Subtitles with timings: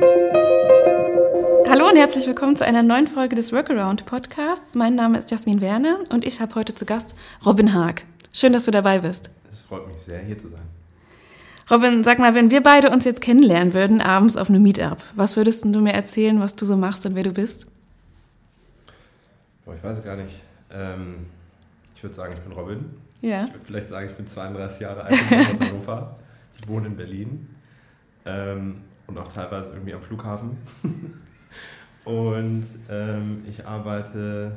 [0.00, 4.74] Hallo und herzlich willkommen zu einer neuen Folge des Workaround Podcasts.
[4.74, 8.04] Mein Name ist Jasmin Werner und ich habe heute zu Gast Robin Haag.
[8.32, 9.30] Schön, dass du dabei bist.
[9.50, 10.62] Es freut mich sehr, hier zu sein.
[11.70, 15.36] Robin, sag mal, wenn wir beide uns jetzt kennenlernen würden, abends auf einem Meetup, was
[15.36, 17.66] würdest du mir erzählen, was du so machst und wer du bist?
[19.66, 20.34] Boah, ich weiß es gar nicht.
[20.72, 21.26] Ähm,
[21.94, 22.86] ich würde sagen, ich bin Robin.
[23.20, 23.44] Ja.
[23.44, 26.16] Ich würde vielleicht sagen, ich bin 32 Jahre alt, ich komme aus Hannover.
[26.58, 27.54] Ich wohne in Berlin
[28.24, 30.56] ähm, und auch teilweise irgendwie am Flughafen.
[32.04, 34.52] und ähm, ich arbeite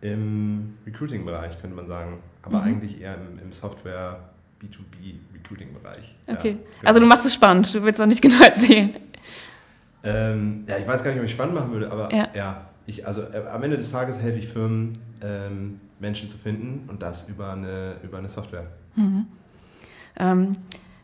[0.00, 2.18] im Recruiting-Bereich, könnte man sagen.
[2.42, 2.64] Aber Mhm.
[2.64, 4.18] eigentlich eher im, im Software
[4.62, 6.14] B2B Recruiting-Bereich.
[6.26, 6.52] Ja, Okay.
[6.52, 6.64] genau.
[6.84, 8.90] Also du machst es spannend, du willst auch nicht genau erzählen.
[10.02, 12.28] Ähm, ja, ich weiß gar nicht, ob ich spannend machen würde, aber Ja.
[12.34, 16.88] ja, ich, also äh, am Ende des Tages helfe ich Firmen, ähm, Menschen zu finden
[16.88, 18.66] und das über eine, über eine Software.
[20.16, 20.56] Ähm,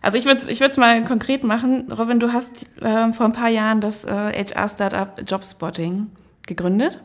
[0.03, 1.91] also ich würde es ich würd's mal konkret machen.
[1.93, 4.09] Robin, du hast äh, vor ein paar Jahren das äh,
[4.45, 6.09] HR-Startup Jobspotting
[6.47, 7.01] gegründet,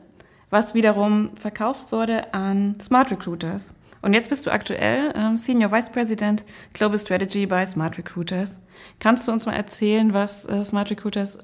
[0.49, 3.73] was wiederum verkauft wurde an Smart Recruiters.
[4.03, 8.59] Und jetzt bist du aktuell ähm, Senior Vice President Global Strategy bei Smart Recruiters.
[8.99, 11.37] Kannst du uns mal erzählen, was äh, Smart Recruiters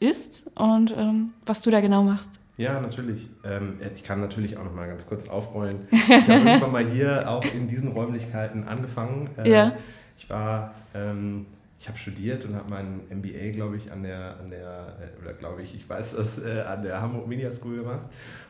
[0.00, 2.40] ist und ähm, was du da genau machst?
[2.56, 3.28] Ja, natürlich.
[3.44, 5.88] Ähm, ich kann natürlich auch noch mal ganz kurz aufrollen.
[5.90, 9.30] Ich habe irgendwann mal hier auch in diesen Räumlichkeiten angefangen.
[9.38, 9.72] Äh, Ja.
[10.20, 11.46] Ich war, ähm,
[11.78, 15.32] ich habe studiert und habe meinen MBA, glaube ich, an der, an der äh, oder
[15.32, 18.02] glaube ich, ich weiß das, äh, an der Hamburg Media School gemacht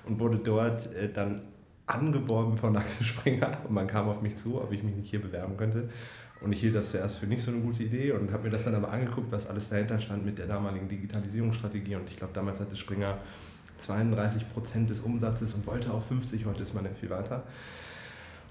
[0.05, 1.43] und wurde dort äh, dann
[1.87, 5.23] angeworben von Axel Springer und man kam auf mich zu, ob ich mich nicht hier
[5.23, 5.89] bewerben könnte.
[6.41, 8.65] Und ich hielt das zuerst für nicht so eine gute Idee und habe mir das
[8.65, 11.97] dann aber angeguckt, was alles dahinter stand mit der damaligen Digitalisierungsstrategie.
[11.97, 13.19] Und ich glaube, damals hatte Springer
[13.79, 17.45] 32 Prozent des Umsatzes und wollte auf 50, heute ist man ja viel weiter.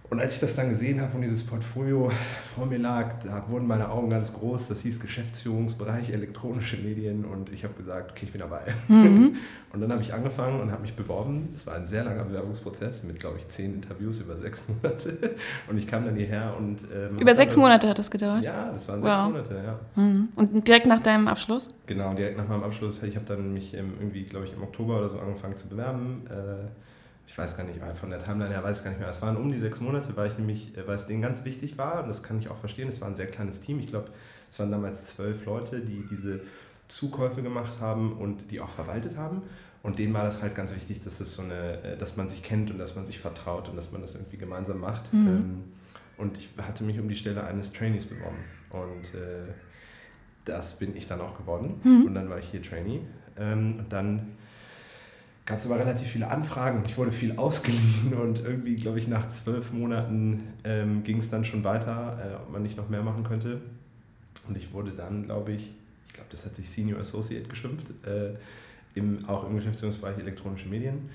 [0.10, 2.12] Und als ich das dann gesehen habe und dieses Portfolio
[2.56, 4.68] vor mir lag, da wurden meine Augen ganz groß.
[4.70, 8.62] Das hieß Geschäftsführungsbereich elektronische Medien und ich habe gesagt, okay, ich bin dabei.
[9.72, 11.50] Und dann habe ich angefangen und habe mich beworben.
[11.56, 15.36] Es war ein sehr langer Bewerbungsprozess mit, glaube ich, zehn Interviews über sechs Monate.
[15.68, 16.80] Und ich kam dann hierher und...
[16.92, 18.44] ähm, Über sechs Monate hat das gedauert.
[18.44, 19.31] Ja, das waren Wow.
[19.36, 19.80] sechs Monate, ja.
[20.03, 20.30] Mhm.
[20.36, 21.69] Und direkt nach deinem Abschluss?
[21.86, 24.98] Genau, direkt nach meinem Abschluss, ich habe dann mich ähm, irgendwie, glaube ich, im Oktober
[24.98, 26.24] oder so angefangen zu bewerben.
[26.31, 26.66] Äh,
[27.29, 29.07] ich weiß gar nicht, von der Timeline her weiß ich gar nicht mehr.
[29.07, 31.78] Es waren um die sechs Monate, weil ich nämlich, äh, weil es denen ganz wichtig
[31.78, 33.79] war, und das kann ich auch verstehen, es war ein sehr kleines Team.
[33.79, 34.09] Ich glaube,
[34.50, 36.41] es waren damals zwölf Leute, die diese
[36.88, 39.44] Zukäufe gemacht haben und die auch verwaltet haben.
[39.84, 42.41] Und denen war das halt ganz wichtig, dass es so eine, äh, dass man sich
[42.41, 45.13] kennt und dass man sich vertraut und dass man das irgendwie gemeinsam macht.
[45.13, 45.28] Mhm.
[45.28, 45.63] Ähm,
[46.18, 48.39] Und ich hatte mich um die Stelle eines Trainees beworben.
[48.72, 49.53] Und äh,
[50.45, 51.79] das bin ich dann auch geworden.
[51.84, 52.06] Mhm.
[52.07, 53.01] Und dann war ich hier Trainee.
[53.38, 54.35] Ähm, und dann
[55.50, 56.84] gab es aber relativ viele Anfragen.
[56.86, 61.44] Ich wurde viel ausgeliehen und irgendwie, glaube ich, nach zwölf Monaten ähm, ging es dann
[61.44, 63.60] schon weiter, äh, ob man nicht noch mehr machen könnte.
[64.48, 65.74] Und ich wurde dann, glaube ich,
[66.08, 68.36] ich glaube, das hat sich Senior Associate geschimpft, äh,
[68.94, 71.10] im, auch im Geschäftsführungsbereich elektronische Medien.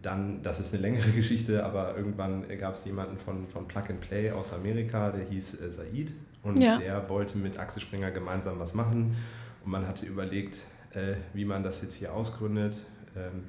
[0.00, 4.00] Dann, das ist eine längere Geschichte, aber irgendwann gab es jemanden von, von Plug and
[4.00, 6.12] Play aus Amerika, der hieß äh, Said
[6.44, 6.78] und Ja.
[6.78, 9.16] der wollte mit Axel Springer gemeinsam was machen
[9.64, 10.58] und man hatte überlegt,
[10.94, 12.76] äh, wie man das jetzt hier ausgründet.
[13.16, 13.42] Ähm,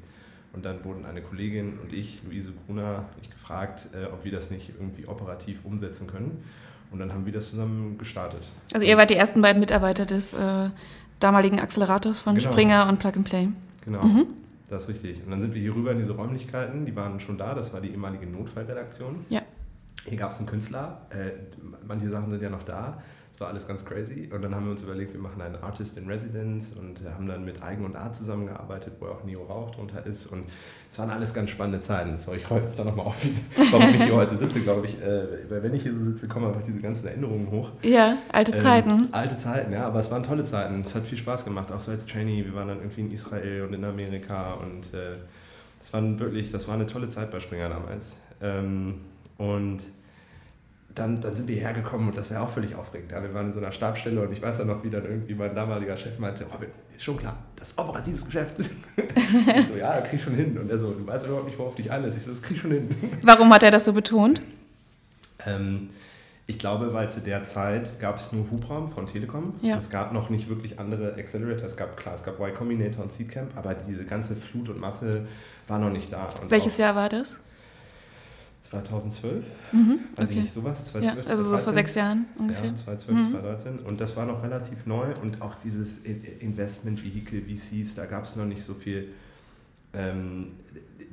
[0.53, 4.51] und dann wurden eine Kollegin und ich, Luise Gruner, mich gefragt, äh, ob wir das
[4.51, 6.43] nicht irgendwie operativ umsetzen können.
[6.91, 8.43] Und dann haben wir das zusammen gestartet.
[8.71, 10.69] Also ihr wart die ersten beiden Mitarbeiter des äh,
[11.19, 12.51] damaligen Accelerators von Genau.
[12.51, 13.49] Springer und Plug and Play.
[13.83, 14.27] Genau, Mhm.
[14.69, 15.23] das ist richtig.
[15.25, 17.81] Und dann sind wir hier rüber in diese Räumlichkeiten, die waren schon da, das war
[17.81, 19.25] die ehemalige Notfallredaktion.
[19.29, 19.41] Ja.
[20.05, 21.31] Hier gab es einen Künstler, äh,
[21.87, 23.01] manche Sachen sind ja noch da,
[23.43, 24.29] war alles ganz crazy.
[24.33, 27.43] Und dann haben wir uns überlegt, wir machen einen Artist in Residence und haben dann
[27.43, 30.27] mit Eigen und Art zusammengearbeitet, wo auch Neo Rauch drunter ist.
[30.27, 30.45] Und
[30.89, 32.17] es waren alles ganz spannende Zeiten.
[32.17, 33.17] Sorry, ich roll jetzt da nochmal auf,
[33.71, 35.01] warum ich hier heute sitze, glaube ich.
[35.01, 37.69] Äh, weil wenn ich hier so sitze, kommen einfach diese ganzen Erinnerungen hoch.
[37.81, 39.09] Ja, alte Ähm, Zeiten.
[39.11, 40.81] Alte Zeiten, ja, aber es waren tolle Zeiten.
[40.81, 42.45] Es hat viel Spaß gemacht, auch so als Trainee.
[42.45, 45.17] Wir waren dann irgendwie in Israel und in Amerika und äh,
[45.81, 48.15] es waren wirklich, das war eine tolle Zeit bei Springer damals.
[48.41, 49.01] Ähm,
[49.37, 49.79] und
[50.95, 53.11] dann, dann sind wir hergekommen und das war auch völlig aufregend.
[53.11, 55.33] Ja, wir waren in so einer Stabstelle und ich weiß dann noch, wie dann irgendwie
[55.33, 58.59] mein damaliger Chef meinte, Robin, ist schon klar, das ist operatives Geschäft.
[59.57, 60.57] ich so, ja, krieg schon hin.
[60.57, 62.17] Und er so, du weißt überhaupt nicht, worauf dich einlässt.
[62.17, 62.89] Ich so, das krieg schon hin.
[63.23, 64.41] Warum hat er das so betont?
[65.45, 65.89] Ähm,
[66.45, 69.55] ich glaube, weil zu der Zeit gab es nur Hubraum von Telekom.
[69.61, 69.77] Ja.
[69.77, 71.65] Es gab noch nicht wirklich andere Accelerator.
[71.65, 75.25] Es gab, klar, es gab Y Combinator und Seedcamp, aber diese ganze Flut und Masse
[75.67, 76.29] war noch nicht da.
[76.41, 77.37] Und Welches Jahr war das?
[78.63, 79.43] 2012?
[79.71, 80.37] Mhm, Weiß okay.
[80.37, 80.85] ich nicht, sowas?
[80.93, 81.73] Ja, 2012, also so vor 2013?
[81.73, 82.65] sechs Jahren ungefähr.
[82.65, 83.31] Ja, 2012, Mhm.
[83.31, 83.79] 2013.
[83.79, 85.07] Und das war noch relativ neu.
[85.21, 89.09] Und auch dieses In- Investment-Vehikel, VCs, da gab es noch nicht so viel.
[89.93, 90.47] Ähm,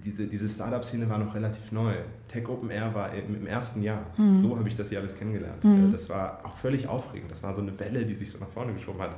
[0.03, 1.95] diese diese Startup-Szene war noch relativ neu.
[2.29, 4.07] Tech Open Air war im, im ersten Jahr.
[4.17, 4.41] Mhm.
[4.41, 5.63] So habe ich das hier alles kennengelernt.
[5.63, 5.93] Mhm.
[5.93, 7.31] Das war auch völlig aufregend.
[7.31, 9.11] Das war so eine Welle, die sich so nach vorne geschoben hat.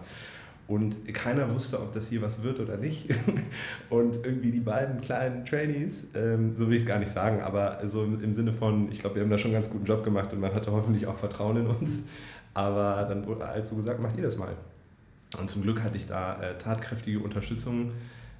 [0.73, 3.07] Und keiner wusste, ob das hier was wird oder nicht.
[3.91, 7.79] Und irgendwie die beiden kleinen Trainees, ähm, so will ich es gar nicht sagen, aber
[7.87, 10.03] so im, im Sinne von, ich glaube, wir haben da schon einen ganz guten Job
[10.03, 12.01] gemacht und man hatte hoffentlich auch Vertrauen in uns.
[12.55, 14.57] Aber dann wurde also gesagt, macht ihr das mal.
[15.39, 17.93] Und zum Glück hatte ich da äh, tatkräftige Unterstützung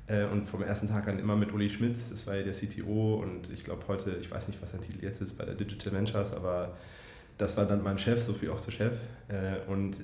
[0.07, 3.17] äh, und vom ersten Tag an immer mit Uli Schmitz, das war ja der CTO
[3.23, 5.93] und ich glaube heute, ich weiß nicht, was sein Titel jetzt ist bei der Digital
[5.93, 6.79] Ventures, aber
[7.39, 8.93] das war dann mein Chef, so viel auch zu Chef.
[9.29, 9.97] Äh, und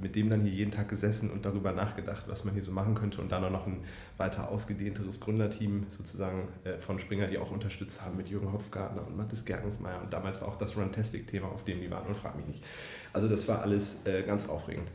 [0.00, 2.94] mit dem dann hier jeden Tag gesessen und darüber nachgedacht, was man hier so machen
[2.94, 3.20] könnte.
[3.20, 3.78] Und dann auch noch ein
[4.16, 9.16] weiter ausgedehnteres Gründerteam sozusagen äh, von Springer, die auch unterstützt haben mit Jürgen Hopfgartner und
[9.16, 10.00] Mathis Gergensmeier.
[10.02, 12.64] Und damals war auch das Runtastic-Thema, auf dem die waren und frag mich nicht.
[13.12, 14.90] Also das war alles ganz aufregend.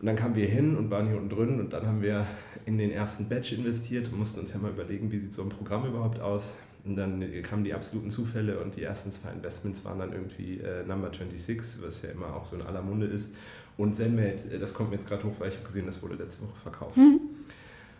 [0.00, 2.26] Und dann kamen wir hin und waren hier unten drin und dann haben wir
[2.66, 5.48] in den ersten Batch investiert und mussten uns ja mal überlegen, wie sieht so ein
[5.48, 6.54] Programm überhaupt aus.
[6.84, 10.84] Und dann kamen die absoluten Zufälle und die ersten zwei Investments waren dann irgendwie äh,
[10.84, 13.32] Number 26, was ja immer auch so in aller Munde ist.
[13.78, 16.16] Und Zenmate, äh, das kommt mir jetzt gerade hoch, weil ich habe gesehen, das wurde
[16.16, 16.96] letzte Woche verkauft.
[16.96, 17.20] Mhm.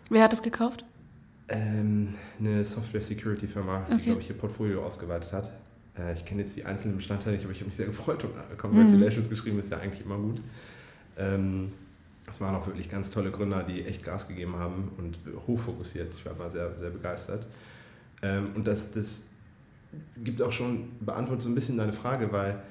[0.09, 0.85] Wer hat das gekauft?
[1.47, 2.09] Ähm,
[2.39, 3.95] eine Software-Security-Firma, okay.
[3.97, 5.51] die, glaube ich, ihr Portfolio ausgeweitet hat.
[5.97, 8.31] Äh, ich kenne jetzt die einzelnen Bestandteile nicht, aber ich habe mich sehr gefreut und
[8.31, 9.29] äh, Congratulations mhm.
[9.29, 10.41] geschrieben, ist ja eigentlich immer gut.
[11.17, 11.71] Ähm,
[12.27, 16.13] es waren auch wirklich ganz tolle Gründer, die echt Gas gegeben haben und hochfokussiert.
[16.13, 17.45] Ich war mal sehr, sehr begeistert.
[18.25, 19.25] Ähm, und das, das
[20.23, 22.61] gibt auch schon, beantwortet so ein bisschen deine Frage, weil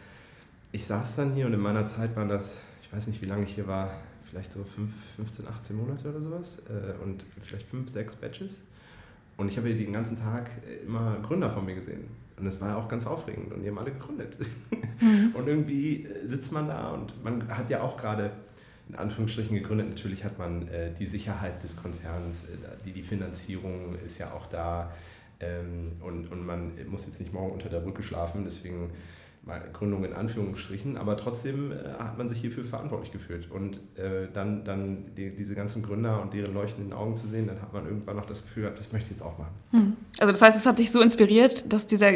[0.73, 3.45] ich saß dann hier und in meiner Zeit waren das, ich weiß nicht, wie lange
[3.45, 3.91] ich hier war,
[4.23, 8.63] vielleicht so 5, 15, 18 Monate oder sowas äh, und vielleicht 5, 6 Batches.
[9.37, 10.51] Und ich habe hier den ganzen Tag
[10.87, 12.05] immer Gründer von mir gesehen.
[12.37, 14.37] Und es war auch ganz aufregend und die haben alle gegründet.
[15.01, 15.33] Mhm.
[15.35, 18.31] Und irgendwie sitzt man da und man hat ja auch gerade
[18.89, 19.89] in Anführungsstrichen gegründet.
[19.89, 24.47] Natürlich hat man äh, die Sicherheit des Konzerns, äh, die, die Finanzierung ist ja auch
[24.47, 24.93] da
[25.41, 28.91] ähm, und, und man muss jetzt nicht morgen unter der Brücke schlafen, deswegen
[29.47, 33.51] mal Gründung in Anführungsstrichen, aber trotzdem äh, hat man sich hierfür verantwortlich gefühlt.
[33.51, 37.61] Und äh, dann, dann die, diese ganzen Gründer und deren leuchtenden Augen zu sehen, dann
[37.61, 39.55] hat man irgendwann noch das Gefühl gehabt, das möchte ich jetzt auch machen.
[39.71, 39.97] Hm.
[40.19, 42.13] Also das heißt, es hat dich so inspiriert, dass dieser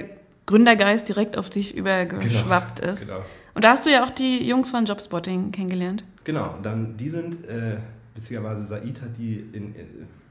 [0.47, 3.09] Gründergeist direkt auf dich übergeschwappt genau, ist.
[3.09, 3.23] Genau.
[3.55, 6.05] Und da hast du ja auch die Jungs von Jobspotting kennengelernt.
[6.25, 7.77] Genau, dann die sind, äh,
[8.15, 9.75] witzigerweise Said hat die in,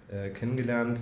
[0.09, 0.99] äh, kennengelernt.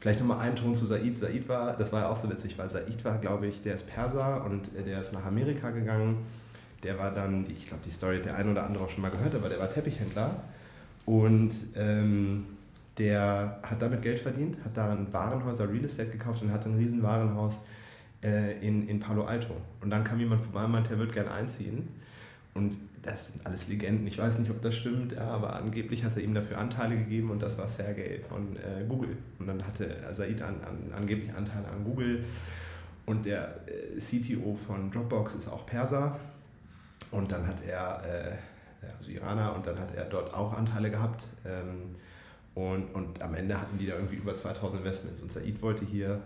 [0.00, 1.18] Vielleicht nochmal ein Ton zu Said.
[1.18, 3.88] Said war, das war ja auch so witzig, weil Said war, glaube ich, der ist
[3.88, 6.18] Perser und äh, der ist nach Amerika gegangen.
[6.84, 9.10] Der war dann, ich glaube, die Story hat der eine oder andere auch schon mal
[9.10, 10.30] gehört, aber der war Teppichhändler.
[11.04, 12.44] Und ähm,
[12.98, 16.76] der hat damit Geld verdient, hat da ein Warenhäuser Real Estate gekauft und hat ein
[16.76, 17.54] riesen Warenhaus
[18.22, 19.54] äh, in, in Palo Alto.
[19.80, 21.88] Und dann kam jemand vorbei und meinte, er würde gerne einziehen.
[22.54, 24.06] Und das sind alles Legenden.
[24.06, 27.42] Ich weiß nicht, ob das stimmt, aber angeblich hat er ihm dafür Anteile gegeben und
[27.42, 29.16] das war Sergey von äh, Google.
[29.38, 32.24] Und dann hatte Said an, an, angeblich Anteile an Google.
[33.06, 36.18] Und der äh, CTO von Dropbox ist auch Perser.
[37.10, 41.24] Und dann hat er, äh, also Iraner, und dann hat er dort auch Anteile gehabt.
[41.46, 41.96] Ähm,
[42.54, 45.22] und, und am Ende hatten die da irgendwie über 2000 Investments.
[45.22, 46.20] Und Said wollte hier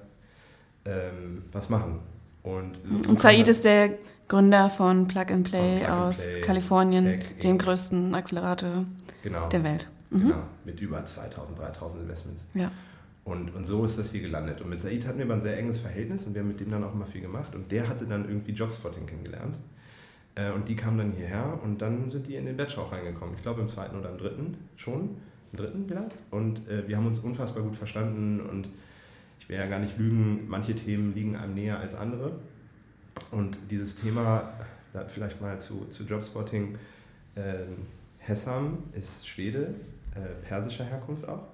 [0.84, 2.00] ähm, was machen.
[2.42, 3.98] Und, so und Said ist der
[4.28, 8.86] Gründer von Plug and Play Plug aus Play, Kalifornien, Tech, dem größten Accelerator
[9.22, 9.88] genau, der Welt.
[10.10, 10.20] Mhm.
[10.20, 12.46] Genau, mit über 2000, 3000 Investments.
[12.54, 12.70] Ja.
[13.24, 14.60] Und, und so ist das hier gelandet.
[14.60, 16.70] Und mit Said hatten wir aber ein sehr enges Verhältnis und wir haben mit dem
[16.70, 17.54] dann auch immer viel gemacht.
[17.54, 19.56] Und der hatte dann irgendwie Jobspotting kennengelernt.
[20.34, 23.34] Äh, und die kamen dann hierher und dann sind die in den Batch auch reingekommen.
[23.36, 25.16] Ich glaube im zweiten oder im dritten schon.
[25.52, 26.16] Im dritten vielleicht.
[26.30, 28.68] Und äh, wir haben uns unfassbar gut verstanden und
[29.52, 32.32] will ja gar nicht lügen, manche Themen liegen einem näher als andere.
[33.30, 34.50] Und dieses Thema,
[35.08, 36.78] vielleicht mal zu, zu Jobspotting,
[37.34, 37.64] äh,
[38.18, 39.74] Hessam ist Schwede,
[40.14, 41.44] äh, persischer Herkunft auch,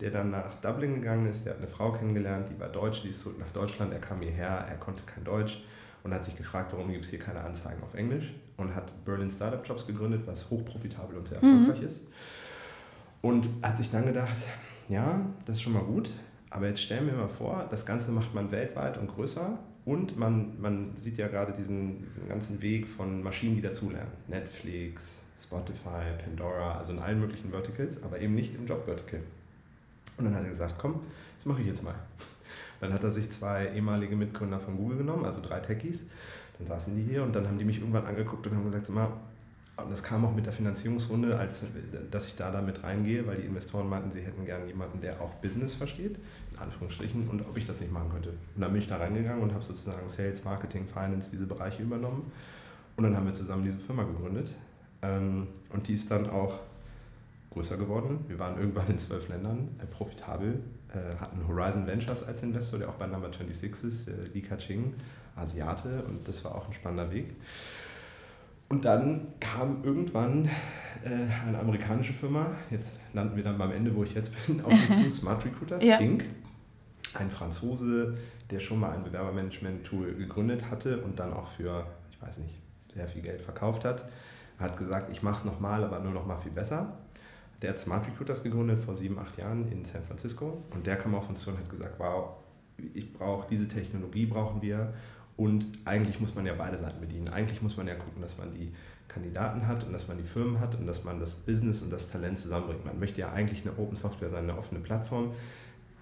[0.00, 3.08] der dann nach Dublin gegangen ist, der hat eine Frau kennengelernt, die war Deutsch, die
[3.08, 5.64] ist zurück nach Deutschland, er kam hierher, er konnte kein Deutsch
[6.04, 9.30] und hat sich gefragt, warum gibt es hier keine Anzeigen auf Englisch und hat Berlin
[9.30, 11.62] Startup Jobs gegründet, was hochprofitabel und sehr mhm.
[11.62, 11.86] erfolgreich mhm.
[11.86, 12.00] ist.
[13.22, 14.36] Und hat sich dann gedacht,
[14.88, 16.10] ja, das ist schon mal gut,
[16.50, 20.60] aber jetzt stellen wir mal vor, das Ganze macht man weltweit und größer und man,
[20.60, 24.10] man sieht ja gerade diesen, diesen ganzen Weg von Maschinen, die dazulernen.
[24.28, 29.20] Netflix, Spotify, Pandora, also in allen möglichen Verticals, aber eben nicht im Job-Vertical.
[30.18, 31.00] Und dann hat er gesagt, komm,
[31.36, 31.94] das mache ich jetzt mal.
[32.80, 36.04] Dann hat er sich zwei ehemalige Mitgründer von Google genommen, also drei Techies.
[36.58, 38.94] Dann saßen die hier und dann haben die mich irgendwann angeguckt und haben gesagt, sag
[38.94, 39.08] mal,
[39.82, 41.64] und das kam auch mit der Finanzierungsrunde, als
[42.10, 45.34] dass ich da damit reingehe, weil die Investoren meinten, sie hätten gerne jemanden, der auch
[45.34, 46.16] Business versteht,
[46.52, 48.30] in Anführungsstrichen, und ob ich das nicht machen könnte.
[48.30, 52.30] Und dann bin ich da reingegangen und habe sozusagen Sales, Marketing, Finance, diese Bereiche übernommen.
[52.96, 54.50] Und dann haben wir zusammen diese Firma gegründet.
[55.02, 56.60] Ähm, und die ist dann auch
[57.50, 58.24] größer geworden.
[58.28, 60.60] Wir waren irgendwann in zwölf Ländern, äh, profitabel,
[60.92, 64.94] äh, hatten Horizon Ventures als Investor, der auch bei Number 26 ist, äh, Li Ka-ching,
[65.36, 67.34] Asiate, und das war auch ein spannender Weg.
[68.70, 70.48] Und dann kam irgendwann
[71.04, 71.08] äh,
[71.46, 74.92] eine amerikanische Firma, jetzt landen wir dann beim Ende, wo ich jetzt bin, auf mich
[74.92, 75.98] zu, Smart Recruiters ja.
[75.98, 76.24] Inc.
[77.14, 78.16] Ein Franzose,
[78.48, 82.54] der schon mal ein Bewerbermanagement-Tool gegründet hatte und dann auch für, ich weiß nicht,
[82.94, 84.08] sehr viel Geld verkauft hat.
[84.60, 86.96] hat gesagt, ich mache es nochmal, aber nur noch mal viel besser.
[87.62, 91.16] Der hat Smart Recruiters gegründet vor sieben, acht Jahren in San Francisco und der kam
[91.16, 92.36] auf uns zu und hat gesagt, wow,
[92.94, 94.94] ich brauche diese Technologie, brauchen wir
[95.40, 97.28] und eigentlich muss man ja beide Seiten bedienen.
[97.28, 98.70] Eigentlich muss man ja gucken, dass man die
[99.08, 102.10] Kandidaten hat und dass man die Firmen hat und dass man das Business und das
[102.10, 102.84] Talent zusammenbringt.
[102.84, 105.30] Man möchte ja eigentlich eine Open Software sein, eine offene Plattform,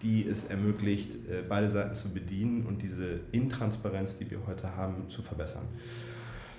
[0.02, 5.08] die es ermöglicht, äh, beide Seiten zu bedienen und diese Intransparenz, die wir heute haben,
[5.08, 5.66] zu verbessern.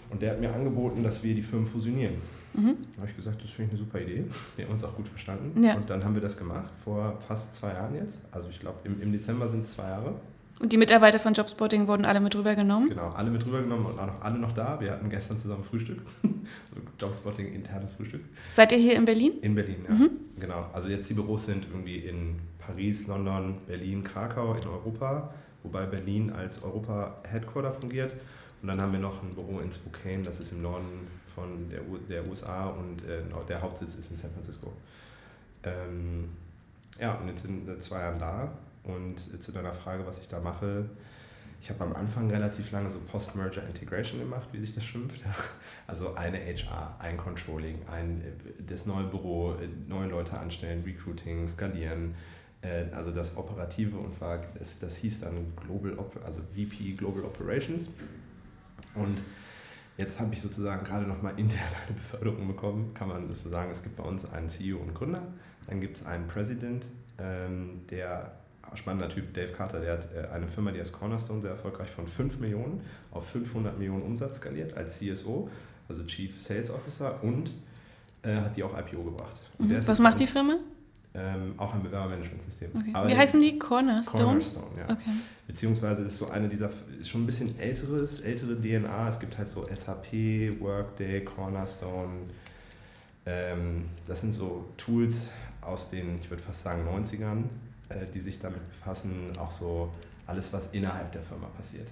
[0.10, 2.16] Und der hat mir angeboten, dass wir die Firmen fusionieren.
[2.54, 2.78] Mhm.
[2.96, 4.24] Da habe ich gesagt, das finde ich eine super Idee.
[4.56, 5.62] Wir haben uns auch gut verstanden.
[5.62, 5.76] Ja.
[5.76, 8.22] Und dann haben wir das gemacht, vor fast zwei Jahren jetzt.
[8.32, 10.16] Also ich glaube, im, im Dezember sind es zwei Jahre.
[10.60, 12.90] Und die Mitarbeiter von Jobspotting wurden alle mit rübergenommen?
[12.90, 14.80] Genau, alle mit rübergenommen und auch alle noch da.
[14.82, 16.00] Wir hatten gestern zusammen Frühstück.
[16.24, 18.22] so Jobspotting internes Frühstück.
[18.54, 19.40] Seid ihr hier in Berlin?
[19.42, 19.96] In Berlin, ja.
[19.96, 20.10] Mhm.
[20.38, 20.70] Genau.
[20.74, 26.30] Also jetzt die Büros sind irgendwie in Paris, London, Berlin, Krakau in Europa, wobei Berlin
[26.30, 28.12] als Europa-Headquarter fungiert.
[28.62, 31.88] Und dann haben wir noch ein Büro in Spokane, das ist im Norden von der,
[31.88, 34.74] U der USA und äh, der Hauptsitz ist in San Francisco.
[35.64, 36.26] Ähm,
[37.00, 38.52] ja, und jetzt sind wir zwei Jahre da
[38.94, 40.90] und zu deiner Frage, was ich da mache,
[41.62, 45.24] ich habe am Anfang relativ lange so Post-Merger Integration gemacht, wie sich das schimpft.
[45.88, 48.22] Also eine HR, ein Controlling, ein,
[48.60, 49.56] das neue Büro,
[49.88, 52.14] neue Leute anstellen, Recruiting, skalieren.
[52.62, 57.90] Äh, also das Operative und war, das, das hieß dann Global, also VP Global Operations.
[58.94, 59.18] Und
[59.98, 63.72] jetzt habe ich sozusagen gerade nochmal intern eine Beförderung bekommen, kann man das so sagen.
[63.72, 65.24] Es gibt bei uns einen CEO und Gründer,
[65.66, 66.86] dann gibt es einen President,
[67.18, 68.39] ähm, der
[68.76, 72.08] spannender Typ, Dave Carter, der hat äh, eine Firma, die heißt Cornerstone, sehr erfolgreich von
[72.08, 75.50] 5 Millionen auf 500 Millionen Umsatz skaliert als CSO,
[75.88, 77.52] also Chief Sales Officer und
[78.22, 79.36] äh, hat die auch IPO gebracht.
[79.58, 79.86] Mhm.
[79.86, 80.58] Was macht die Firma?
[81.16, 82.70] Ähm, auch ein Bewerbermanagementsystem.
[82.76, 82.94] Okay.
[83.08, 83.58] Wie heißen die?
[83.58, 84.24] Cornerstone?
[84.24, 84.84] Cornerstone, ja.
[84.84, 85.10] Okay.
[85.48, 89.10] Beziehungsweise ist so eine dieser, ist schon ein bisschen älteres, ältere DNA.
[89.10, 92.28] Es gibt halt so SAP, Workday, Cornerstone.
[93.26, 95.30] Ähm, das sind so Tools
[95.62, 97.46] aus den, ich würde fast sagen, 90ern,
[97.90, 99.92] äh, die sich damit befassen, auch so
[100.28, 101.88] alles, was innerhalb der Firma passiert.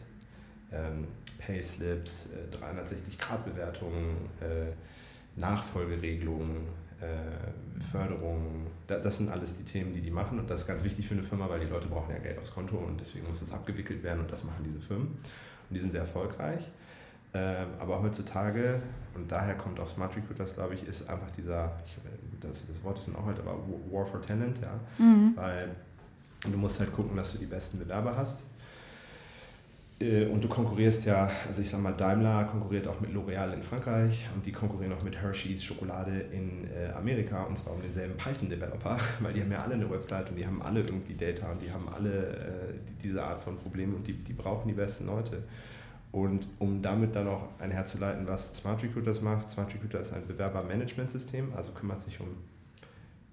[0.72, 1.08] Ähm,
[1.39, 6.68] Payslips, äh, 360-Grad-Bewertungen, äh, Nachfolgeregelungen,
[7.00, 11.08] äh, Förderung, das sind alles die Themen, die die machen und das ist ganz wichtig
[11.08, 13.54] für eine Firma, weil die Leute brauchen ja Geld aufs Konto und deswegen muss das
[13.54, 16.63] abgewickelt werden und das machen diese Firmen und die sind sehr erfolgreich.
[17.34, 18.82] Ähm, aber heutzutage,
[19.13, 21.72] und daher kommt auch Smart Recruiters, glaube ich, ist einfach dieser,
[22.39, 23.60] das, das Wort ist dann auch heute, aber
[23.92, 25.34] War for Talent, ja, mhm.
[25.36, 25.75] weil
[26.44, 28.39] du musst halt gucken, dass du die besten Bewerber hast
[30.00, 33.63] äh, und du konkurrierst ja, also ich sag mal, Daimler konkurriert auch mit L'Oreal in
[33.63, 38.15] Frankreich und die konkurrieren auch mit Hershey's Schokolade in äh, Amerika und zwar um denselben
[38.15, 41.62] Python-Developer, weil die haben ja alle eine Website und die haben alle irgendwie Data und
[41.62, 45.44] die haben alle äh, diese Art von Problemen und die, die brauchen die besten Leute.
[46.12, 51.53] Und um damit dann auch einherzuleiten, was Smart Recruiters macht, Smart Recruiter ist ein Bewerbermanagementsystem,
[51.56, 52.27] also kümmert sich um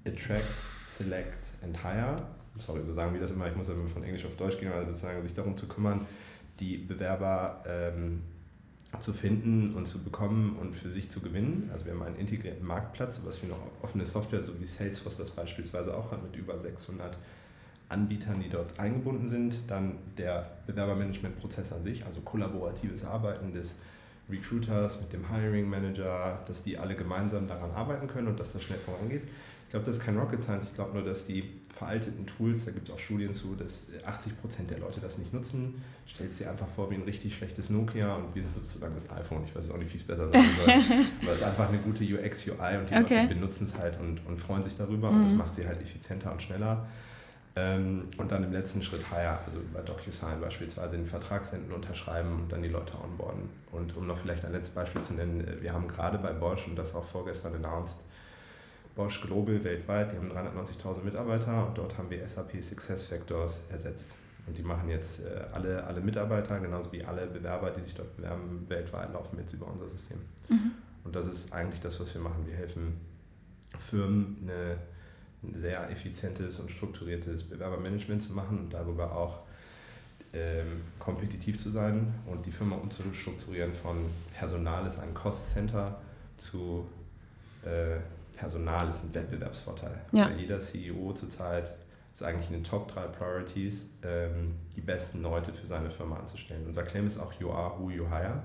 [0.06, 0.42] Attract,
[0.86, 2.16] Select and Hire.
[2.58, 4.90] Sorry, so sagen wir das immer, ich muss immer von Englisch auf Deutsch gehen, also
[4.90, 6.06] sozusagen sich darum zu kümmern,
[6.60, 8.22] die Bewerber ähm,
[9.00, 11.68] zu finden und zu bekommen und für sich zu gewinnen.
[11.72, 15.30] Also wir haben einen integrierten Marktplatz, was wir noch offene Software, so wie Salesforce das
[15.30, 17.16] beispielsweise auch hat, mit über 600
[17.88, 19.58] Anbietern, die dort eingebunden sind.
[19.68, 23.76] Dann der Bewerbermanagementprozess an sich, also kollaboratives Arbeiten des
[24.30, 28.62] Recruiters mit dem Hiring Manager, dass die alle gemeinsam daran arbeiten können und dass das
[28.62, 29.22] schnell vorangeht.
[29.64, 30.68] Ich glaube, das ist kein Rocket Science.
[30.68, 34.68] Ich glaube nur, dass die veralteten Tools, da gibt es auch Studien zu, dass 80%
[34.70, 35.82] der Leute das nicht nutzen.
[36.08, 39.44] Stellst dir einfach vor wie ein richtig schlechtes Nokia und wir sind sozusagen das iPhone.
[39.44, 40.74] Ich weiß auch nicht, wie es besser sein soll.
[41.22, 43.22] Aber es ist einfach eine gute UX, UI und die okay.
[43.22, 45.16] Leute benutzen es halt und, und freuen sich darüber mhm.
[45.16, 45.38] und das mhm.
[45.38, 46.86] macht sie halt effizienter und schneller.
[47.56, 52.42] Ähm, und dann im letzten Schritt Hire, also über DocuSign beispielsweise den Vertrag senden, unterschreiben
[52.42, 53.48] und dann die Leute onboarden.
[53.70, 56.66] Und um noch vielleicht ein letztes Beispiel zu nennen, äh, wir haben gerade bei Bosch
[56.66, 58.00] und das auch vorgestern announced,
[58.94, 64.12] Bosch Global weltweit, die haben 390.000 Mitarbeiter und dort haben wir SAP Success Factors ersetzt.
[64.46, 68.14] Und die machen jetzt äh, alle, alle Mitarbeiter, genauso wie alle Bewerber, die sich dort
[68.16, 70.18] bewerben, weltweit laufen jetzt über unser System.
[70.48, 70.72] Mhm.
[71.02, 72.46] Und das ist eigentlich das, was wir machen.
[72.46, 73.00] Wir helfen
[73.78, 74.76] Firmen, eine,
[75.42, 79.40] ein sehr effizientes und strukturiertes Bewerbermanagement zu machen und darüber auch
[80.32, 84.04] ähm, kompetitiv zu sein und die Firma umzustrukturieren von
[84.36, 86.00] Personal ist ein Cost Center
[86.36, 86.88] zu
[87.64, 87.98] äh,
[88.36, 90.00] Personal ist ein Wettbewerbsvorteil.
[90.12, 90.30] Ja.
[90.30, 91.74] Weil jeder CEO zurzeit
[92.12, 96.64] ist eigentlich in den Top 3 Priorities, ähm, die besten Leute für seine Firma anzustellen.
[96.66, 98.42] Unser Claim ist auch You are who you hire.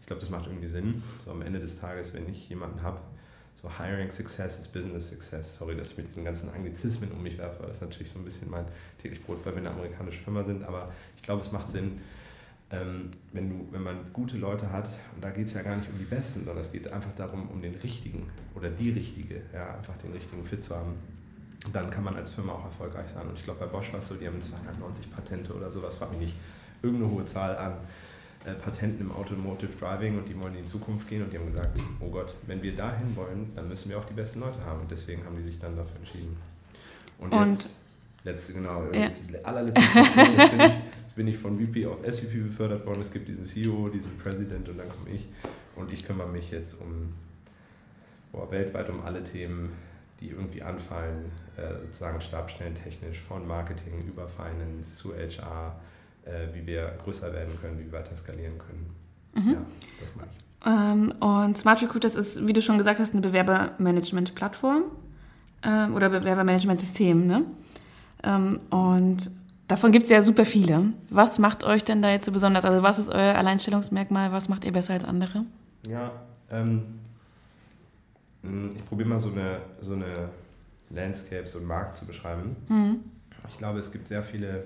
[0.00, 1.02] Ich glaube, das macht irgendwie Sinn.
[1.22, 2.98] So am Ende des Tages, wenn ich jemanden habe,
[3.60, 5.56] so Hiring Success ist Business Success.
[5.58, 8.18] Sorry, dass ich mit diesen ganzen Anglizismen um mich werfe, weil das ist natürlich so
[8.18, 8.64] ein bisschen mein
[9.02, 10.62] täglich Brot, weil wir eine amerikanische Firma sind.
[10.64, 12.00] Aber ich glaube, es macht Sinn,
[12.70, 15.88] ähm, wenn, du, wenn man gute Leute hat, und da geht es ja gar nicht
[15.88, 19.76] um die Besten, sondern es geht einfach darum, um den Richtigen oder die Richtige, ja,
[19.76, 20.94] einfach den richtigen Fit zu haben,
[21.72, 23.26] dann kann man als Firma auch erfolgreich sein.
[23.28, 26.10] Und ich glaube, bei Bosch war es so, die haben 290 Patente oder sowas, frag
[26.10, 26.36] mich nicht,
[26.82, 27.74] irgendeine hohe Zahl an
[28.44, 31.46] äh, Patenten im Automotive Driving und die wollen in die Zukunft gehen und die haben
[31.46, 34.80] gesagt, oh Gott, wenn wir dahin wollen, dann müssen wir auch die besten Leute haben
[34.80, 36.36] und deswegen haben die sich dann dafür entschieden.
[37.18, 37.76] Und, und jetzt,
[38.26, 39.08] letzte, genau, ja.
[39.44, 43.28] allerletzte jetzt bin, ich, jetzt bin ich von VP auf SVP befördert worden, es gibt
[43.28, 45.26] diesen CEO, diesen President und dann komme ich
[45.76, 47.14] und ich kümmere mich jetzt um
[48.32, 49.72] boah, weltweit um alle Themen,
[50.20, 55.80] die irgendwie anfallen, äh, sozusagen stabstellentechnisch, von Marketing über Finance zu HR,
[56.24, 58.94] äh, wie wir größer werden können, wie wir weiter skalieren können.
[59.34, 59.52] Mhm.
[59.52, 59.66] Ja,
[60.00, 60.46] das meine ich.
[60.66, 64.84] Ähm, und Smart Recruiters ist, wie du schon gesagt hast, eine Bewerbermanagement-Plattform
[65.62, 67.26] ähm, oder Bewerbermanagement-System.
[67.26, 67.44] Ne?
[68.26, 69.30] Ähm, und
[69.68, 70.92] davon gibt es ja super viele.
[71.10, 72.64] Was macht euch denn da jetzt so besonders?
[72.64, 74.32] Also was ist euer Alleinstellungsmerkmal?
[74.32, 75.44] Was macht ihr besser als andere?
[75.88, 76.12] Ja,
[76.50, 76.82] ähm,
[78.74, 80.30] ich probiere mal so eine, so eine
[80.90, 82.56] Landscape, so einen Markt zu beschreiben.
[82.68, 83.00] Mhm.
[83.48, 84.64] Ich glaube, es gibt sehr viele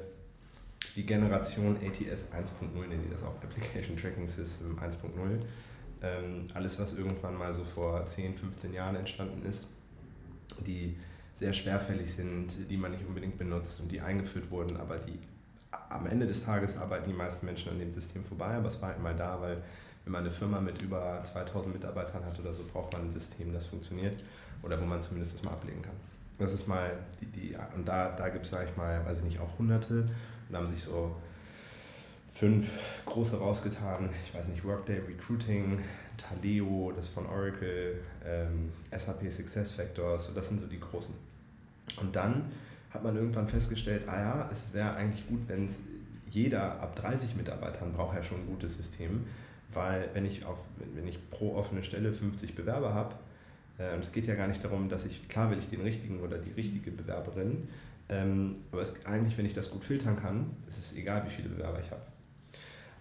[0.97, 5.41] die Generation ATS 1.0, nennen die das auch, Application Tracking System 1.0.
[6.03, 9.67] Ähm, alles, was irgendwann mal so vor 10, 15 Jahren entstanden ist,
[10.67, 10.97] die
[11.41, 15.19] sehr schwerfällig sind, die man nicht unbedingt benutzt und die eingeführt wurden, aber die
[15.89, 18.95] am Ende des Tages arbeiten die meisten Menschen an dem System vorbei, aber es war
[18.95, 19.57] immer da, weil
[20.05, 23.55] wenn man eine Firma mit über 2000 Mitarbeitern hat oder so, braucht man ein System,
[23.55, 24.23] das funktioniert
[24.63, 25.95] oder wo man zumindest das mal ablegen kann.
[26.39, 26.93] Das ist mal
[27.23, 30.11] die, die und da, da gibt es, sage ich mal, weiß ich nicht, auch hunderte
[30.51, 31.17] und haben sich so
[32.35, 32.71] fünf
[33.07, 34.11] große rausgetan.
[34.27, 35.79] Ich weiß nicht, Workday Recruiting,
[36.19, 41.30] Taleo, das von Oracle, ähm, SAP Success Factors, das sind so die großen.
[41.99, 42.45] Und dann
[42.91, 45.81] hat man irgendwann festgestellt, ah ja, es wäre eigentlich gut, wenn es
[46.31, 49.25] jeder ab 30 Mitarbeitern braucht ja schon ein gutes System,
[49.73, 50.59] weil wenn ich, auf,
[50.95, 53.15] wenn ich pro offene Stelle 50 Bewerber habe,
[53.79, 56.39] äh, es geht ja gar nicht darum, dass ich, klar will ich den richtigen oder
[56.39, 57.69] die richtige Bewerberin,
[58.09, 61.49] ähm, aber es, eigentlich, wenn ich das gut filtern kann, ist es egal, wie viele
[61.49, 62.03] Bewerber ich habe.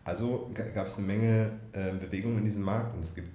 [0.04, 3.28] Also gab es eine Menge äh, Bewegung in diesem Markt und es gibt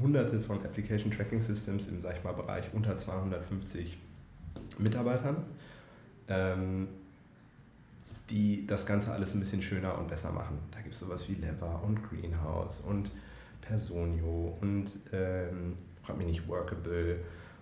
[0.00, 3.96] hunderte von Application Tracking Systems im sag ich mal, Bereich unter 250
[4.78, 5.36] Mitarbeitern,
[6.28, 6.88] ähm,
[8.30, 10.58] die das Ganze alles ein bisschen schöner und besser machen.
[10.70, 13.10] Da gibt es sowas wie Lever und Greenhouse und
[13.60, 17.18] Personio und ähm, frag mich nicht, Workable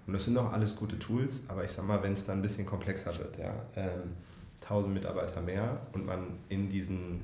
[0.07, 2.42] und das sind auch alles gute Tools, aber ich sag mal, wenn es dann ein
[2.42, 4.16] bisschen komplexer wird, ja, ähm,
[4.62, 7.22] 1000 Mitarbeiter mehr und man in diesen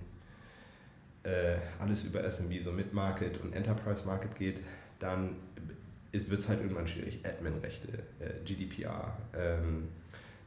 [1.24, 4.61] äh, alles über SMB, so Mid-Market und Enterprise-Market geht,
[4.98, 5.37] dann
[6.12, 7.20] wird es halt irgendwann schwierig.
[7.24, 7.88] Admin-Rechte,
[8.20, 9.88] äh, GDPR, ähm,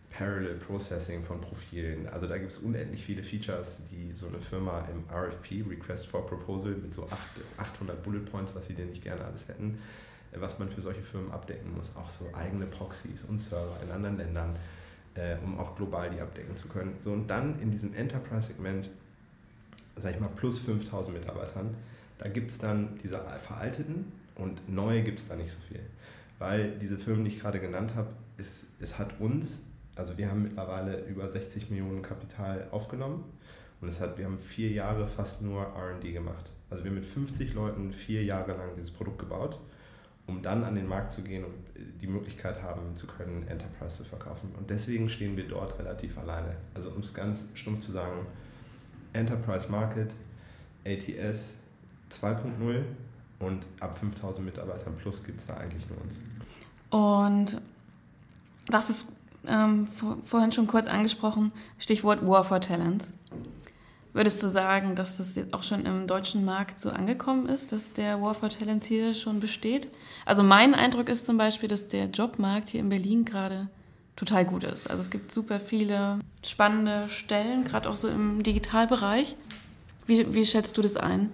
[0.09, 2.07] Parallel Processing von Profilen.
[2.09, 6.25] Also da gibt es unendlich viele Features, die so eine Firma im RFP, Request for
[6.25, 7.07] Proposal, mit so
[7.57, 9.79] 800 Bullet Points, was sie denn nicht gerne alles hätten,
[10.35, 11.95] was man für solche Firmen abdecken muss.
[11.95, 14.55] Auch so eigene Proxys und Server in anderen Ländern,
[15.15, 16.97] äh, um auch global die abdecken zu können.
[17.03, 18.89] So, und dann in diesem Enterprise-Segment,
[19.95, 21.75] sag ich mal, plus 5000 Mitarbeitern,
[22.17, 25.81] da gibt es dann diese veralteten und neue gibt es da nicht so viel.
[26.39, 29.63] Weil diese Firmen, die ich gerade genannt habe, es, es hat uns,
[29.95, 33.23] also wir haben mittlerweile über 60 Millionen Kapital aufgenommen
[33.81, 36.51] und es hat, wir haben vier Jahre fast nur RD gemacht.
[36.69, 39.59] Also wir haben mit 50 Leuten vier Jahre lang dieses Produkt gebaut
[40.31, 41.53] um dann an den Markt zu gehen und
[42.01, 44.53] die Möglichkeit haben zu können, Enterprise zu verkaufen.
[44.57, 46.55] Und deswegen stehen wir dort relativ alleine.
[46.73, 48.25] Also um es ganz stumpf zu sagen,
[49.13, 50.11] Enterprise Market,
[50.85, 51.55] ATS
[52.09, 52.83] 2.0
[53.41, 56.15] und ab 5000 Mitarbeitern plus gibt es da eigentlich nur uns.
[56.89, 57.61] Und
[58.67, 59.07] das ist
[59.47, 59.87] ähm,
[60.23, 63.13] vorhin schon kurz angesprochen, Stichwort War for Talents.
[64.13, 67.93] Würdest du sagen, dass das jetzt auch schon im deutschen Markt so angekommen ist, dass
[67.93, 69.87] der War for Talents hier schon besteht?
[70.25, 73.69] Also mein Eindruck ist zum Beispiel, dass der Jobmarkt hier in Berlin gerade
[74.17, 74.89] total gut ist.
[74.89, 79.37] Also es gibt super viele spannende Stellen, gerade auch so im Digitalbereich.
[80.05, 81.31] Wie, wie schätzt du das ein?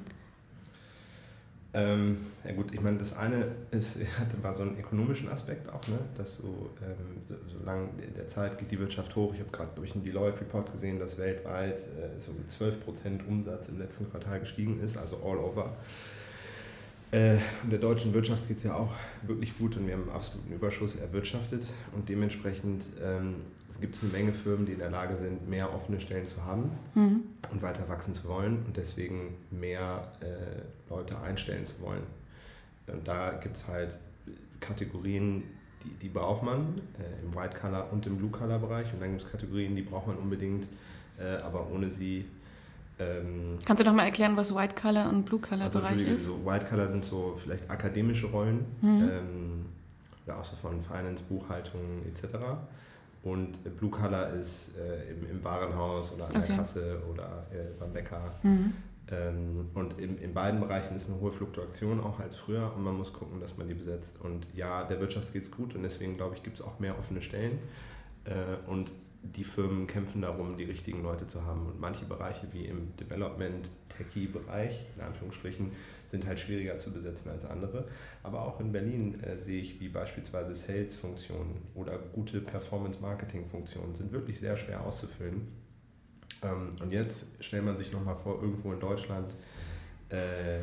[1.77, 5.99] Ähm, ja gut, ich meine, das eine ist, hatte so einen ökonomischen Aspekt auch, ne?
[6.17, 9.31] dass so, ähm, so, solange der Zeit geht die Wirtschaft hoch.
[9.35, 12.31] Ich habe gerade durch einen Deloitte-Report gesehen, dass weltweit äh, so
[12.65, 15.77] 12% Umsatz im letzten Quartal gestiegen ist, also all over.
[17.11, 18.91] Äh, und der deutschen Wirtschaft geht es ja auch
[19.25, 21.63] wirklich gut und wir haben einen absoluten Überschuss erwirtschaftet
[21.95, 23.35] und dementsprechend ähm,
[23.79, 26.71] gibt es eine Menge Firmen, die in der Lage sind, mehr offene Stellen zu haben
[26.95, 27.21] mhm.
[27.51, 32.03] und weiter wachsen zu wollen und deswegen mehr äh, Leute einstellen zu wollen.
[32.87, 33.97] Und da gibt es halt
[34.59, 35.43] Kategorien,
[35.83, 39.11] die, die braucht man äh, im White Color und im Blue Color Bereich und dann
[39.11, 40.67] gibt es Kategorien, die braucht man unbedingt,
[41.19, 42.25] äh, aber ohne sie
[42.99, 46.25] ähm, Kannst du doch mal erklären, was White Color und Blue Color also Bereich ist?
[46.25, 49.09] So White Color sind so vielleicht akademische Rollen, mhm.
[49.11, 49.65] ähm,
[50.25, 52.37] oder auch so von Finance, Buchhaltung etc.
[53.23, 56.47] Und Blue Color ist äh, im, im, Warenhaus oder an okay.
[56.47, 58.21] der Kasse oder äh, beim Bäcker.
[58.41, 58.73] Mhm.
[59.09, 62.71] Ähm, und in, in beiden Bereichen ist eine hohe Fluktuation, auch als früher.
[62.75, 64.19] Und man muss gucken, dass man die besetzt.
[64.21, 66.97] Und ja, der Wirtschaft geht es gut und deswegen glaube ich, gibt es auch mehr
[66.97, 67.59] offene Stellen.
[68.25, 68.91] Äh, und
[69.35, 71.65] die Firmen kämpfen darum, die richtigen Leute zu haben.
[71.67, 75.71] Und manche Bereiche wie im Development, Techie-Bereich, in Anführungsstrichen,
[76.05, 77.87] sind halt schwieriger zu besetzen als andere.
[78.23, 84.39] Aber auch in Berlin äh, sehe ich, wie beispielsweise Sales-Funktionen oder gute Performance-Marketing-Funktionen sind wirklich
[84.39, 85.47] sehr schwer auszufüllen.
[86.43, 89.33] Ähm, und jetzt stellt man sich nochmal vor, irgendwo in Deutschland,
[90.09, 90.59] äh,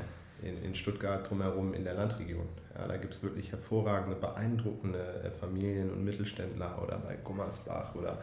[0.46, 2.46] in, in Stuttgart drumherum in der Landregion.
[2.76, 8.18] Ja, da gibt es wirklich hervorragende, beeindruckende äh, Familien- und Mittelständler oder bei Gummersbach oder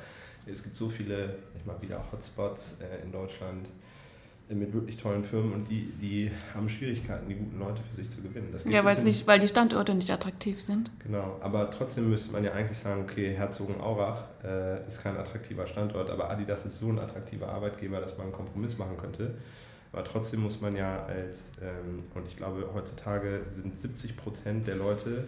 [0.45, 3.67] es gibt so viele, ich mal wieder Hotspots äh, in Deutschland
[4.49, 8.09] äh, mit wirklich tollen Firmen und die, die haben Schwierigkeiten, die guten Leute für sich
[8.09, 8.53] zu gewinnen.
[8.65, 10.91] ja, weil, nicht, weil die Standorte nicht attraktiv sind.
[11.03, 16.09] Genau, aber trotzdem müsste man ja eigentlich sagen, okay, Herzogenaurach äh, ist kein attraktiver Standort,
[16.09, 19.35] aber Adidas ist so ein attraktiver Arbeitgeber, dass man einen Kompromiss machen könnte.
[19.93, 24.77] Aber trotzdem muss man ja als, ähm, und ich glaube, heutzutage sind 70 Prozent der
[24.77, 25.27] Leute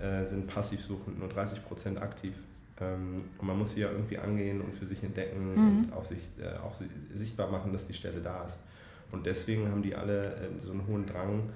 [0.00, 2.32] äh, sind passiv suchend, nur 30 Prozent aktiv.
[2.80, 5.78] Ähm, und man muss sie ja irgendwie angehen und für sich entdecken mhm.
[5.84, 6.74] und auch, sich, äh, auch
[7.14, 8.60] sichtbar machen, dass die Stelle da ist.
[9.10, 11.50] Und deswegen haben die alle äh, so einen hohen Drang,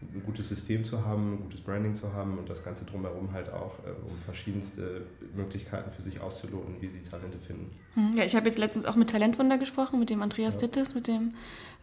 [0.00, 3.52] ein gutes System zu haben, ein gutes Branding zu haben und das Ganze drumherum halt
[3.52, 5.02] auch, äh, um verschiedenste
[5.34, 7.70] Möglichkeiten für sich auszuloten, wie sie Talente finden.
[7.96, 8.16] Mhm.
[8.16, 10.68] Ja, ich habe jetzt letztens auch mit Talentwunder gesprochen, mit dem Andreas ja.
[10.68, 11.34] Dittis, mit dem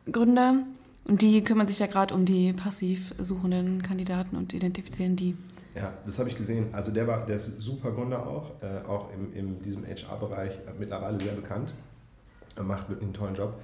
[0.09, 0.63] Gründer.
[1.03, 5.35] Und die kümmern sich ja gerade um die passiv suchenden Kandidaten und identifizieren die.
[5.75, 6.69] Ja, das habe ich gesehen.
[6.71, 10.71] Also der war, der ist super Gründer auch, äh, auch im, in diesem HR-Bereich äh,
[10.79, 11.73] mittlerweile sehr bekannt.
[12.55, 13.59] Er macht wirklich einen tollen Job.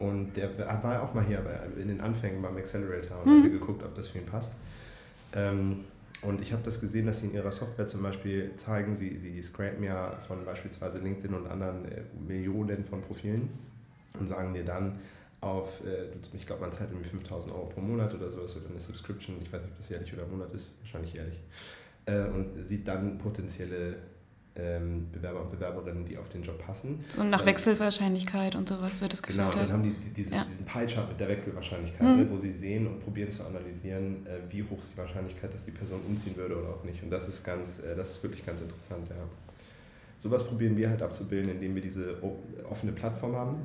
[0.00, 1.44] Und der war auch mal hier
[1.80, 3.38] in den Anfängen beim Accelerator und mhm.
[3.38, 4.54] hatte geguckt, ob das für ihn passt.
[5.32, 5.84] Ähm,
[6.22, 9.40] und ich habe das gesehen, dass sie in ihrer Software zum Beispiel zeigen, sie, sie
[9.42, 13.48] scrapen ja von beispielsweise LinkedIn und anderen äh, Millionen von Profilen
[14.18, 14.98] und sagen dir dann,
[15.42, 18.80] auf, äh, ich glaube, man zahlt irgendwie 5000 Euro pro Monat oder sowas oder eine
[18.80, 21.40] Subscription, ich weiß nicht, ob das jährlich oder Monat ist, wahrscheinlich jährlich,
[22.06, 23.96] äh, und sieht dann potenzielle
[24.54, 27.04] ähm, Bewerber und Bewerberinnen, die auf den Job passen.
[27.08, 29.52] So nach Wechselwahrscheinlichkeit und sowas wird das gefiltert.
[29.52, 30.44] Genau, dann haben die, die diese, ja.
[30.44, 32.16] diesen Pie-Chart mit der Wechselwahrscheinlichkeit, mhm.
[32.18, 35.64] ne, wo sie sehen und probieren zu analysieren, äh, wie hoch ist die Wahrscheinlichkeit, dass
[35.64, 37.02] die Person umziehen würde oder auch nicht.
[37.02, 39.16] Und das ist ganz, äh, das ist wirklich ganz interessant, ja.
[40.18, 42.16] Sowas probieren wir halt abzubilden, indem wir diese
[42.70, 43.56] offene Plattform haben,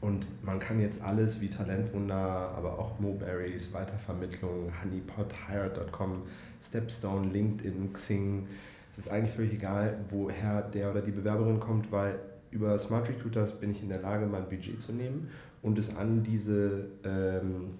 [0.00, 6.22] und man kann jetzt alles wie Talentwunder, aber auch Moberries, Weitervermittlung, Honeypot, Hired.com,
[6.60, 8.46] Stepstone, LinkedIn, Xing.
[8.90, 12.18] Es ist eigentlich völlig egal, woher der oder die Bewerberin kommt, weil
[12.50, 15.28] über Smart Recruiters bin ich in der Lage, mein Budget zu nehmen
[15.62, 17.70] und es an diese ähm,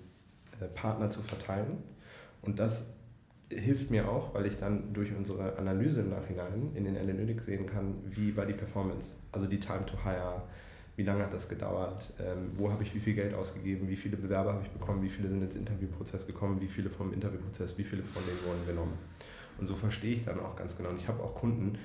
[0.61, 1.79] äh, Partner zu verteilen.
[2.43, 2.87] Und das
[3.51, 7.67] hilft mir auch, weil ich dann durch unsere Analyse im Nachhinein in den Analytics sehen
[7.67, 10.43] kann, wie war die Performance, also die Time to Hire,
[10.97, 14.17] wie lange hat das gedauert, ähm, wo habe ich wie viel Geld ausgegeben, wie viele
[14.17, 17.85] Bewerber habe ich bekommen, wie viele sind ins Interviewprozess gekommen, wie viele vom Interviewprozess, wie
[17.85, 18.95] viele von denen wurden genommen.
[19.59, 20.91] Und so verstehe ich dann auch ganz genau.
[20.91, 21.79] Und ich habe auch Kunden,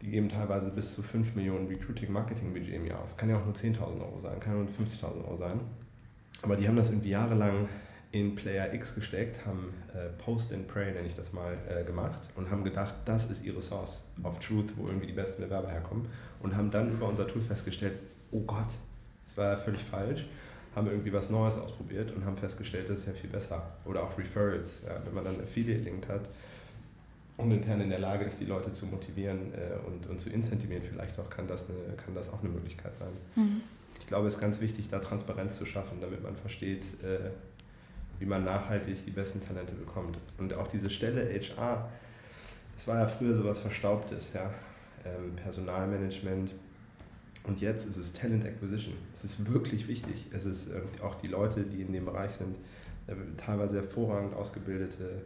[0.00, 3.16] die geben teilweise bis zu 5 Millionen Recruiting-Marketing-Budget im Jahr aus.
[3.16, 5.60] Kann ja auch nur 10.000 Euro sein, kann nur 50.000 Euro sein.
[6.42, 7.68] Aber die haben das irgendwie jahrelang
[8.12, 12.28] in Player X gesteckt, haben äh, Post and Pray, nenne ich das mal, äh, gemacht
[12.36, 16.06] und haben gedacht, das ist ihre Source of Truth, wo irgendwie die besten Bewerber herkommen
[16.40, 17.94] und haben dann über unser Tool festgestellt,
[18.34, 18.68] oh Gott,
[19.24, 20.26] das war ja völlig falsch,
[20.74, 23.62] haben irgendwie was Neues ausprobiert und haben festgestellt, das ist ja viel besser.
[23.84, 26.28] Oder auch Referrals, ja, wenn man dann Affiliate-Link hat
[27.36, 30.82] und intern in der Lage ist, die Leute zu motivieren äh, und, und zu incentivieren,
[30.82, 33.12] vielleicht auch kann das, eine, kann das auch eine Möglichkeit sein.
[33.36, 33.60] Mhm.
[34.00, 37.30] Ich glaube, es ist ganz wichtig, da Transparenz zu schaffen, damit man versteht, äh,
[38.18, 40.18] wie man nachhaltig die besten Talente bekommt.
[40.38, 41.88] Und auch diese Stelle HR,
[42.76, 44.52] es war ja früher sowas Verstaubtes, ja.
[45.04, 46.50] Ähm, Personalmanagement,
[47.46, 48.94] und jetzt ist es Talent Acquisition.
[49.12, 50.26] Es ist wirklich wichtig.
[50.32, 52.56] Es ist äh, auch die Leute, die in dem Bereich sind,
[53.06, 55.22] äh, teilweise hervorragend ausgebildete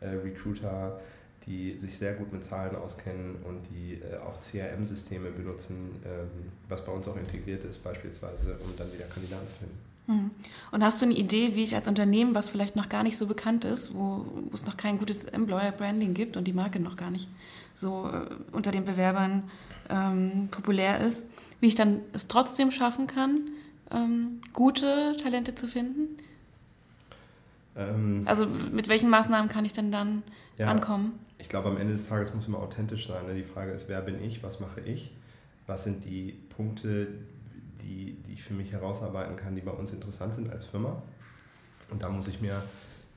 [0.00, 1.00] äh, Recruiter,
[1.46, 6.28] die sich sehr gut mit Zahlen auskennen und die auch CRM-Systeme benutzen, ähm,
[6.68, 9.78] was bei uns auch integriert ist beispielsweise, um dann wieder Kandidaten zu finden.
[10.06, 10.30] Hm.
[10.70, 13.26] Und hast du eine Idee, wie ich als Unternehmen, was vielleicht noch gar nicht so
[13.26, 17.10] bekannt ist, wo, wo es noch kein gutes Employer-Branding gibt und die Marke noch gar
[17.10, 17.28] nicht
[17.74, 19.44] so äh, unter den Bewerbern
[19.88, 21.26] ähm, populär ist,
[21.62, 23.48] wie ich dann es trotzdem schaffen kann,
[23.92, 26.18] ähm, gute Talente zu finden?
[27.76, 30.24] Ähm, also mit welchen Maßnahmen kann ich denn dann
[30.58, 31.20] ja, ankommen?
[31.38, 33.26] Ich glaube, am Ende des Tages muss man authentisch sein.
[33.26, 33.34] Ne?
[33.34, 35.12] Die Frage ist, wer bin ich, was mache ich,
[35.68, 37.06] was sind die Punkte,
[37.80, 41.00] die, die ich für mich herausarbeiten kann, die bei uns interessant sind als Firma.
[41.90, 42.60] Und da muss ich mir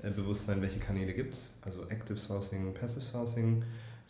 [0.03, 1.49] äh, bewusst sein, welche Kanäle gibt es.
[1.63, 3.63] Also Active Sourcing, Passive Sourcing,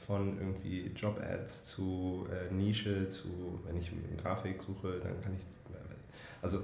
[0.06, 3.92] von irgendwie Job-Ads zu äh, Nische, zu, wenn ich
[4.22, 5.46] Grafik suche, dann kann ich,
[6.42, 6.60] also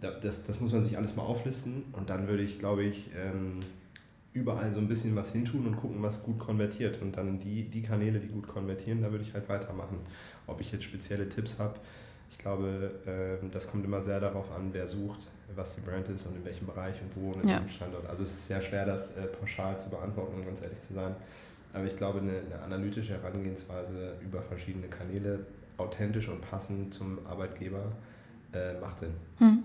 [0.00, 3.60] das, das muss man sich alles mal auflisten und dann würde ich, glaube ich, ähm,
[4.36, 7.00] überall so ein bisschen was hintun und gucken, was gut konvertiert.
[7.00, 9.98] Und dann die, die Kanäle, die gut konvertieren, da würde ich halt weitermachen.
[10.46, 11.76] Ob ich jetzt spezielle Tipps habe,
[12.30, 15.20] ich glaube, ähm, das kommt immer sehr darauf an, wer sucht,
[15.54, 17.56] was die Brand ist und in welchem Bereich und wo und in ja.
[17.56, 18.06] welchem Standort.
[18.06, 21.14] Also es ist sehr schwer, das äh, pauschal zu beantworten, um ganz ehrlich zu sein.
[21.76, 25.40] Aber ich glaube, eine, eine analytische Herangehensweise über verschiedene Kanäle,
[25.76, 27.92] authentisch und passend zum Arbeitgeber,
[28.54, 29.12] äh, macht Sinn.
[29.38, 29.62] Hm.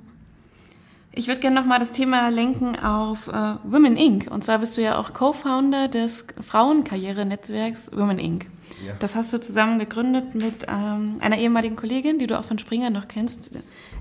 [1.14, 4.30] Ich würde gerne nochmal das Thema lenken auf äh, Women Inc.
[4.30, 8.48] Und zwar bist du ja auch Co-Founder des Frauenkarrierenetzwerks Women Inc.
[8.86, 8.94] Ja.
[9.00, 12.90] Das hast du zusammen gegründet mit ähm, einer ehemaligen Kollegin, die du auch von Springer
[12.90, 13.52] noch kennst,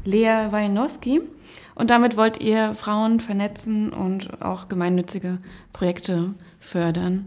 [0.05, 1.21] Lea Wajnowski.
[1.77, 5.39] Und damit wollt ihr Frauen vernetzen und auch gemeinnützige
[5.73, 7.27] Projekte fördern.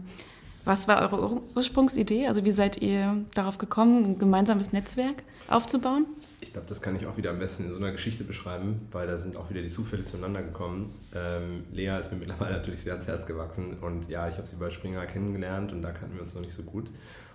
[0.64, 2.26] Was war eure Ursprungsidee?
[2.26, 6.06] Also wie seid ihr darauf gekommen, ein gemeinsames Netzwerk aufzubauen?
[6.40, 9.06] Ich glaube, das kann ich auch wieder am besten in so einer Geschichte beschreiben, weil
[9.06, 10.90] da sind auch wieder die Zufälle zueinander gekommen.
[11.14, 14.56] Ähm, Lea ist mir mittlerweile natürlich sehr ans Herz gewachsen und ja, ich habe sie
[14.56, 16.90] bei Springer kennengelernt und da kannten wir uns noch nicht so gut.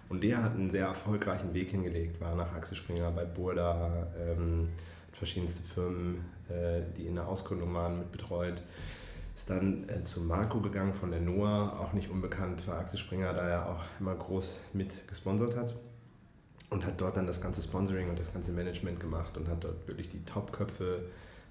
[0.09, 4.69] Und Lea hat einen sehr erfolgreichen Weg hingelegt, war nach Axel Springer bei Burda, ähm,
[5.11, 8.63] verschiedenste Firmen, äh, die in der Ausgründung waren, mit betreut
[9.39, 13.33] ist dann äh, zu Marco gegangen von der NOAA, auch nicht unbekannt für Axel Springer,
[13.33, 15.75] da er auch immer groß mit gesponsert hat.
[16.69, 19.87] Und hat dort dann das ganze Sponsoring und das ganze Management gemacht und hat dort
[19.87, 21.03] wirklich die Top-Köpfe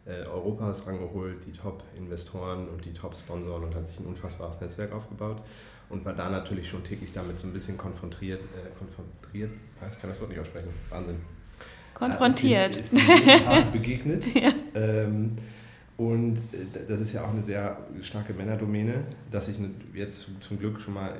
[0.05, 5.43] äh, Europas rangeholt, die Top-Investoren und die Top-Sponsoren und hat sich ein unfassbares Netzwerk aufgebaut
[5.89, 8.43] und war da natürlich schon täglich damit so ein bisschen konfrontiert.
[8.43, 11.21] Äh, konfrontiert ah, ich kann das Wort nicht aussprechen, Wahnsinn.
[11.95, 12.77] Konfrontiert.
[12.77, 14.25] Ist ihm, ist ihm begegnet.
[14.35, 14.53] ja.
[14.75, 15.33] ähm,
[15.99, 19.57] und äh, das ist ja auch eine sehr starke Männerdomäne, dass sich
[19.93, 21.13] jetzt zum Glück schon mal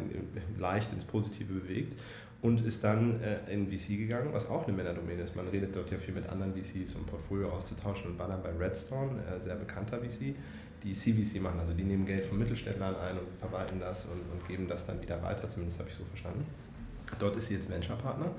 [0.57, 1.99] leicht ins Positive bewegt
[2.43, 5.35] und ist dann äh, in VC gegangen, was auch eine Männerdomäne ist.
[5.35, 8.51] Man redet dort ja viel mit anderen VCs, um Portfolio auszutauschen und war dann bei
[8.51, 10.37] Redstone, äh, sehr bekannter VC,
[10.85, 11.59] die CVC machen.
[11.59, 15.03] Also die nehmen Geld von Mittelständlern ein und verwalten das und, und geben das dann
[15.03, 16.47] wieder weiter, zumindest habe ich so verstanden.
[17.19, 18.31] Dort ist sie jetzt Venture-Partner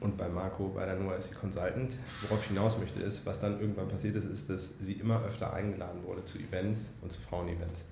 [0.00, 1.96] und bei Marco, bei der NOAA ist sie Consultant.
[2.22, 5.52] Worauf ich hinaus möchte, ist, was dann irgendwann passiert ist, ist, dass sie immer öfter
[5.52, 7.84] eingeladen wurde zu Events und zu Frauen-Events.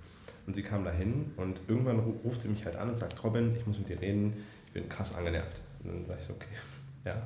[0.47, 3.67] Und sie kam dahin und irgendwann ruft sie mich halt an und sagt, Robin, ich
[3.67, 5.61] muss mit dir reden, ich bin krass angenervt.
[5.83, 6.47] Und dann sage ich so, okay,
[7.05, 7.23] ja.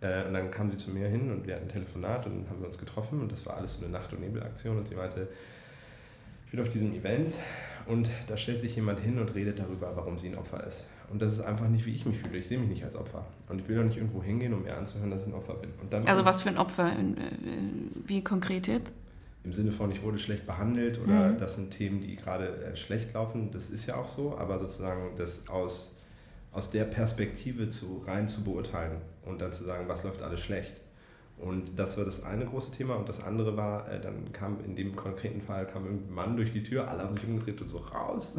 [0.00, 2.50] Äh, und dann kam sie zu mir hin und wir hatten ein Telefonat und dann
[2.50, 4.94] haben wir uns getroffen und das war alles so eine Nacht- und Nebelaktion und sie
[4.94, 5.28] meinte,
[6.44, 7.34] ich bin auf diesem Event
[7.86, 10.84] und da stellt sich jemand hin und redet darüber, warum sie ein Opfer ist.
[11.12, 12.38] Und das ist einfach nicht, wie ich mich fühle.
[12.38, 13.26] Ich sehe mich nicht als Opfer.
[13.48, 15.70] Und ich will doch nicht irgendwo hingehen, um mir anzuhören, dass ich ein Opfer bin.
[16.06, 16.90] also was für ein Opfer?
[18.06, 18.94] Wie konkret jetzt?
[19.44, 21.38] Im Sinne von, ich wurde schlecht behandelt oder mhm.
[21.38, 23.50] das sind Themen, die gerade äh, schlecht laufen.
[23.50, 25.96] Das ist ja auch so, aber sozusagen das aus,
[26.52, 30.80] aus der Perspektive zu, rein zu beurteilen und dann zu sagen, was läuft alles schlecht.
[31.36, 32.94] Und das war das eine große Thema.
[32.94, 36.52] Und das andere war, äh, dann kam in dem konkreten Fall kam irgendein Mann durch
[36.52, 38.36] die Tür, alle haben sich umgedreht und so raus.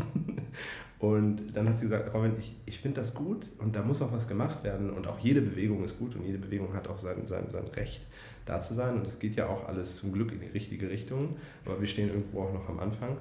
[1.04, 4.14] und dann hat sie gesagt, Robin, ich, ich finde das gut und da muss auch
[4.14, 4.90] was gemacht werden.
[4.90, 8.00] Und auch jede Bewegung ist gut und jede Bewegung hat auch sein, sein, sein Recht,
[8.46, 8.96] da zu sein.
[8.96, 11.36] Und es geht ja auch alles zum Glück in die richtige Richtung.
[11.66, 13.18] Aber wir stehen irgendwo auch noch am Anfang.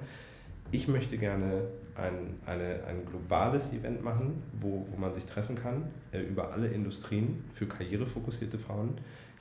[0.71, 1.63] Ich möchte gerne
[1.95, 6.69] ein, eine, ein globales Event machen, wo, wo man sich treffen kann, äh, über alle
[6.69, 8.93] Industrien für karrierefokussierte Frauen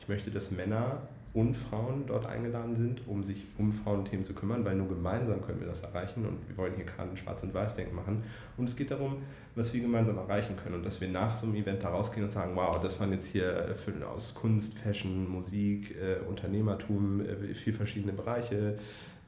[0.02, 1.00] ich möchte, dass Männer
[1.34, 5.60] und Frauen dort eingeladen sind, um sich um Frauenthemen zu kümmern, weil nur gemeinsam können
[5.60, 8.22] wir das erreichen und wir wollen hier kein Schwarz- und Weiß-Denken machen.
[8.58, 9.16] Und es geht darum,
[9.54, 12.32] was wir gemeinsam erreichen können und dass wir nach so einem Event da rausgehen und
[12.32, 17.72] sagen, wow, das waren jetzt hier für, aus Kunst, Fashion, Musik, äh, Unternehmertum, äh, vier
[17.72, 18.78] verschiedene Bereiche,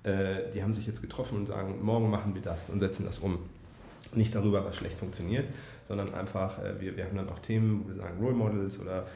[0.02, 3.18] äh, die haben sich jetzt getroffen und sagen, morgen machen wir das und setzen das
[3.18, 3.38] um.
[4.14, 5.46] Nicht darüber, was schlecht funktioniert,
[5.82, 9.06] sondern einfach, äh, wir, wir haben dann auch Themen, wo wir sagen Role Models oder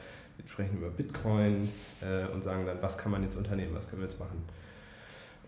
[0.41, 1.67] wir sprechen über Bitcoin
[2.01, 4.43] äh, und sagen dann, was kann man jetzt unternehmen, was können wir jetzt machen.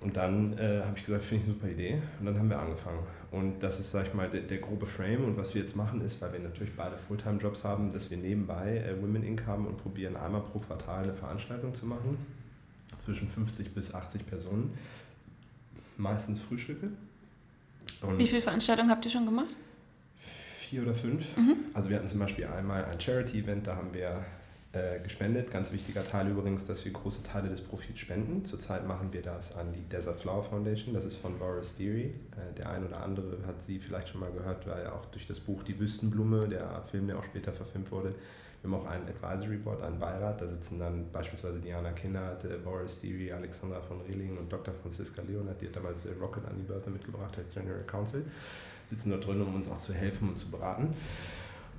[0.01, 2.01] Und dann äh, habe ich gesagt, finde ich eine super Idee.
[2.19, 2.99] Und dann haben wir angefangen.
[3.29, 5.23] Und das ist, sag ich mal, der, der, grobe Frame.
[5.23, 8.77] Und was wir jetzt machen, ist, weil wir natürlich beide Fulltime-Jobs haben, dass wir nebenbei
[8.77, 9.45] äh, Women Inc.
[9.45, 12.17] haben und probieren einmal pro Quartal eine Veranstaltung zu machen.
[12.97, 14.73] zwischen 50 bis 80 Personen.
[15.97, 16.89] Meistens Frühstücke.
[18.01, 19.55] Und Wie viele Veranstaltungen habt ihr schon gemacht?
[20.17, 21.37] Vier oder fünf.
[21.37, 21.57] Mhm.
[21.75, 24.25] Also wir hatten zum Beispiel einmal ein Charity-Event, da haben wir
[24.73, 25.51] äh, gespendet.
[25.51, 28.45] Ganz wichtiger Teil übrigens, dass wir große Teile des Profits spenden.
[28.45, 30.93] Zurzeit machen wir das an die Desert Flower Foundation.
[30.93, 32.13] Das ist von Boris Deary.
[32.37, 35.41] Äh, der ein oder andere hat sie vielleicht schon mal gehört, weil auch durch das
[35.41, 38.15] Buch Die Wüstenblume, der Film, der auch später verfilmt wurde,
[38.61, 40.39] wir haben auch ein Advisory Board, einen Beirat.
[40.39, 44.73] Da sitzen dann beispielsweise Diana Kinnert, äh, Boris Deary, Alexandra von Rehling und Dr.
[44.73, 48.23] Franziska Leonard, die hat damals Rocket an die Börse mitgebracht als General Counsel.
[48.87, 50.93] Sitzen dort drin, um uns auch zu helfen und zu beraten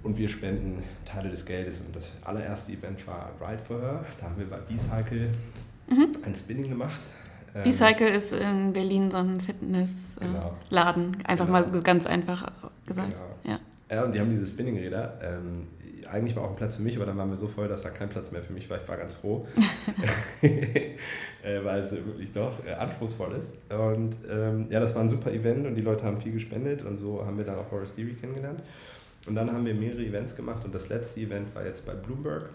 [0.03, 1.81] und wir spenden Teile des Geldes.
[1.81, 4.05] Und das allererste Event war Ride for Her.
[4.21, 5.31] Da haben wir bei B-Cycle
[5.89, 6.13] mhm.
[6.25, 7.01] ein Spinning gemacht.
[7.55, 11.25] Ähm, B-Cycle ist in Berlin so ein Fitnessladen, genau.
[11.25, 11.61] einfach genau.
[11.71, 12.51] mal ganz einfach
[12.87, 13.15] gesagt.
[13.45, 13.55] Genau.
[13.55, 13.61] Ja.
[13.95, 15.19] ja, und die haben diese Spinningräder.
[15.23, 15.69] Ähm,
[16.11, 17.91] eigentlich war auch ein Platz für mich, aber dann waren wir so voll, dass da
[17.91, 18.77] kein Platz mehr für mich war.
[18.77, 19.47] Ich war ganz froh,
[20.43, 23.55] äh, weil es wirklich doch äh, anspruchsvoll ist.
[23.71, 26.97] Und ähm, ja, das war ein super Event und die Leute haben viel gespendet und
[26.97, 28.63] so haben wir dann auch Horace Deary kennengelernt.
[29.27, 32.51] Und dann haben wir mehrere Events gemacht und das letzte Event war jetzt bei Bloomberg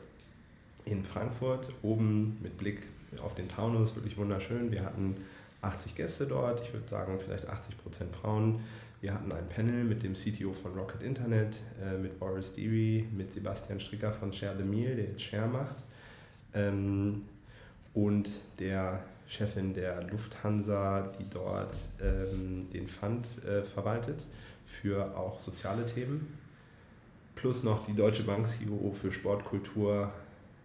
[0.85, 2.87] in Frankfurt, oben mit Blick
[3.21, 4.71] auf den Taunus, wirklich wunderschön.
[4.71, 5.15] Wir hatten
[5.61, 8.59] 80 Gäste dort, ich würde sagen vielleicht 80 Prozent Frauen.
[8.99, 13.31] Wir hatten ein Panel mit dem CTO von Rocket Internet, äh, mit Boris Deary, mit
[13.31, 15.83] Sebastian Stricker von Share the Meal, der jetzt Share macht,
[16.53, 17.23] ähm,
[17.93, 24.25] und der Chefin der Lufthansa, die dort ähm, den Fund äh, verwaltet
[24.65, 26.37] für auch soziale Themen
[27.37, 30.11] plus noch die Deutsche Bank CEO für Sport, Kultur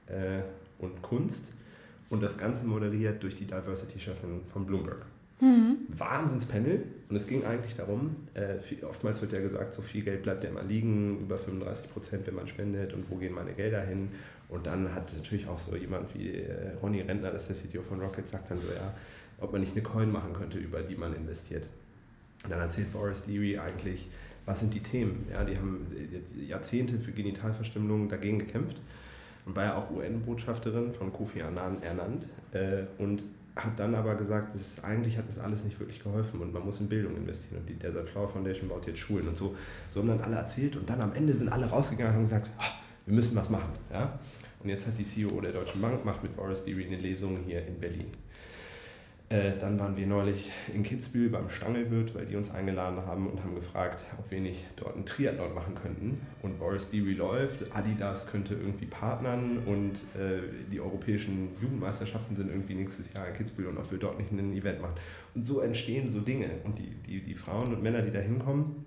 [0.06, 0.40] äh,
[0.78, 1.52] und Kunst
[2.10, 5.04] und das Ganze moderiert durch die Diversity-Chefin von Bloomberg.
[5.40, 5.78] Mhm.
[5.88, 10.22] Wahnsinnspanel und es ging eigentlich darum, äh, viel, oftmals wird ja gesagt, so viel Geld
[10.22, 13.82] bleibt ja immer liegen, über 35 Prozent, wenn man spendet und wo gehen meine Gelder
[13.82, 14.08] hin
[14.48, 17.82] und dann hat natürlich auch so jemand wie äh, Ronny Rentner, das ist der CTO
[17.82, 18.94] von Rocket, sagt dann so, ja,
[19.40, 21.66] ob man nicht eine Coin machen könnte, über die man investiert.
[22.44, 24.08] Und dann erzählt Boris Deary eigentlich,
[24.46, 25.24] was sind die Themen?
[25.30, 25.86] Ja, die haben
[26.46, 28.76] Jahrzehnte für Genitalverstümmelung dagegen gekämpft
[29.46, 33.22] und war ja auch UN-Botschafterin von Kofi Annan ernannt äh, und
[33.54, 36.80] hat dann aber gesagt, das eigentlich hat das alles nicht wirklich geholfen und man muss
[36.80, 39.54] in Bildung investieren und die Desert Flower Foundation baut jetzt Schulen und so.
[39.90, 42.50] So haben dann alle erzählt und dann am Ende sind alle rausgegangen und haben gesagt,
[42.58, 42.64] oh,
[43.06, 43.72] wir müssen was machen.
[43.92, 44.18] Ja?
[44.62, 47.66] Und jetzt hat die CEO der Deutschen Bank macht mit Boris Deary eine Lesung hier
[47.66, 48.06] in Berlin.
[49.32, 53.42] Äh, dann waren wir neulich in Kitzbühel beim Stangelwirt, weil die uns eingeladen haben und
[53.42, 56.20] haben gefragt, ob wir nicht dort einen Triathlon machen könnten.
[56.42, 62.74] Und Boris Deary läuft, Adidas könnte irgendwie partnern und äh, die europäischen Jugendmeisterschaften sind irgendwie
[62.74, 64.96] nächstes Jahr in Kitzbühel und ob wir dort nicht ein Event machen.
[65.34, 66.50] Und so entstehen so Dinge.
[66.64, 68.84] Und die, die, die Frauen und Männer, die da hinkommen,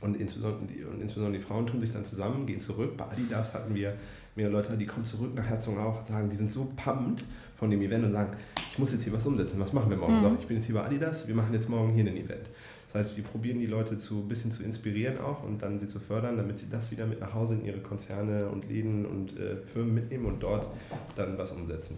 [0.00, 2.96] und insbesondere, die, und insbesondere die Frauen tun sich dann zusammen, gehen zurück.
[2.96, 3.96] Bei Adidas hatten wir
[4.36, 7.24] mehrere Leute, die kommen zurück nach Herzogenaurach und sagen, die sind so pumped
[7.58, 8.36] von dem Event und sagen,
[8.70, 10.16] ich muss jetzt hier was umsetzen, was machen wir morgen?
[10.16, 10.20] Mhm.
[10.20, 12.48] So, ich bin jetzt hier bei Adidas, wir machen jetzt morgen hier ein Event.
[12.86, 15.88] Das heißt, wir probieren die Leute zu ein bisschen zu inspirieren auch und dann sie
[15.88, 19.38] zu fördern, damit sie das wieder mit nach Hause in ihre Konzerne und Läden und
[19.38, 20.70] äh, Firmen mitnehmen und dort
[21.16, 21.96] dann was umsetzen.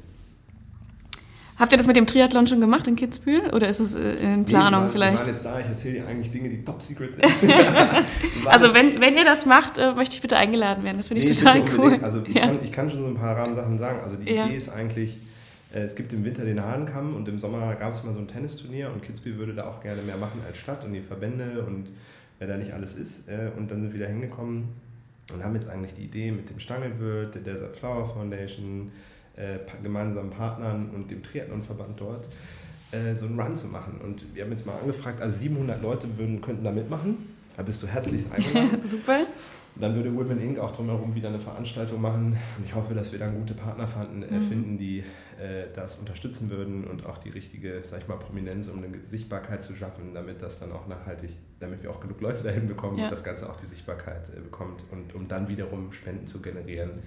[1.61, 4.47] Habt ihr das mit dem Triathlon schon gemacht in Kitzbühel oder ist es äh, in
[4.47, 5.19] Planung nee, wir vielleicht?
[5.19, 7.25] Wir waren jetzt da, ich erzähle dir eigentlich Dinge, die top secret sind.
[8.47, 10.97] also wenn, wenn ihr das macht, äh, möchte ich bitte eingeladen werden.
[10.97, 11.99] Das finde ich nee, total cool.
[12.01, 12.47] Also ich, ja.
[12.47, 14.01] kann, ich kann schon so ein paar Rahmensachen sagen.
[14.03, 14.47] Also die ja.
[14.47, 15.19] Idee ist eigentlich,
[15.73, 18.91] es gibt im Winter den Hahnkamm und im Sommer gab es mal so ein Tennisturnier
[18.93, 21.91] und Kitzbühel würde da auch gerne mehr machen als Stadt und die Verbände und
[22.39, 23.29] wer da nicht alles ist.
[23.57, 24.69] Und dann sind wir da hingekommen
[25.33, 28.91] und haben jetzt eigentlich die Idee mit dem Stangelwirt, der Desert Flower Foundation,
[29.37, 32.29] äh, gemeinsamen Partnern und dem Triathlonverband dort
[32.93, 34.01] äh, so einen Run zu machen.
[34.03, 37.17] Und wir haben jetzt mal angefragt, also 700 Leute würden, könnten da mitmachen.
[37.57, 38.81] Da bist du herzlichst eingeladen.
[38.87, 39.21] Super.
[39.77, 40.59] dann würde Women Inc.
[40.59, 42.37] auch drumherum wieder eine Veranstaltung machen.
[42.59, 44.49] Und ich hoffe, dass wir dann gute Partner fanden, äh, mhm.
[44.49, 45.05] finden, die äh,
[45.77, 49.75] das unterstützen würden und auch die richtige, sag ich mal, Prominenz, um eine Sichtbarkeit zu
[49.75, 53.05] schaffen, damit das dann auch nachhaltig, damit wir auch genug Leute dahin bekommen ja.
[53.05, 57.03] und das Ganze auch die Sichtbarkeit äh, bekommt und um dann wiederum Spenden zu generieren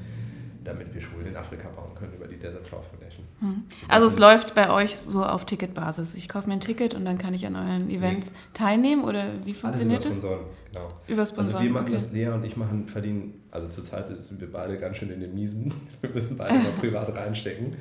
[0.64, 3.26] damit wir Schulen in Afrika bauen können über die Desert Flower Foundation.
[3.40, 3.64] Hm.
[3.88, 6.16] Also es läuft bei euch so auf Ticketbasis.
[6.16, 8.38] Ich kaufe mir ein Ticket und dann kann ich an euren Events nee.
[8.54, 10.16] teilnehmen oder wie funktioniert das?
[10.16, 10.90] Sponsoren, genau.
[11.08, 11.56] Über Sponsoren.
[11.56, 11.96] Also wir machen okay.
[11.96, 15.34] das, Lea und ich machen, verdienen, also zurzeit sind wir beide ganz schön in den
[15.34, 15.74] Miesen.
[16.02, 17.76] Wir müssen beide mal privat reinstecken.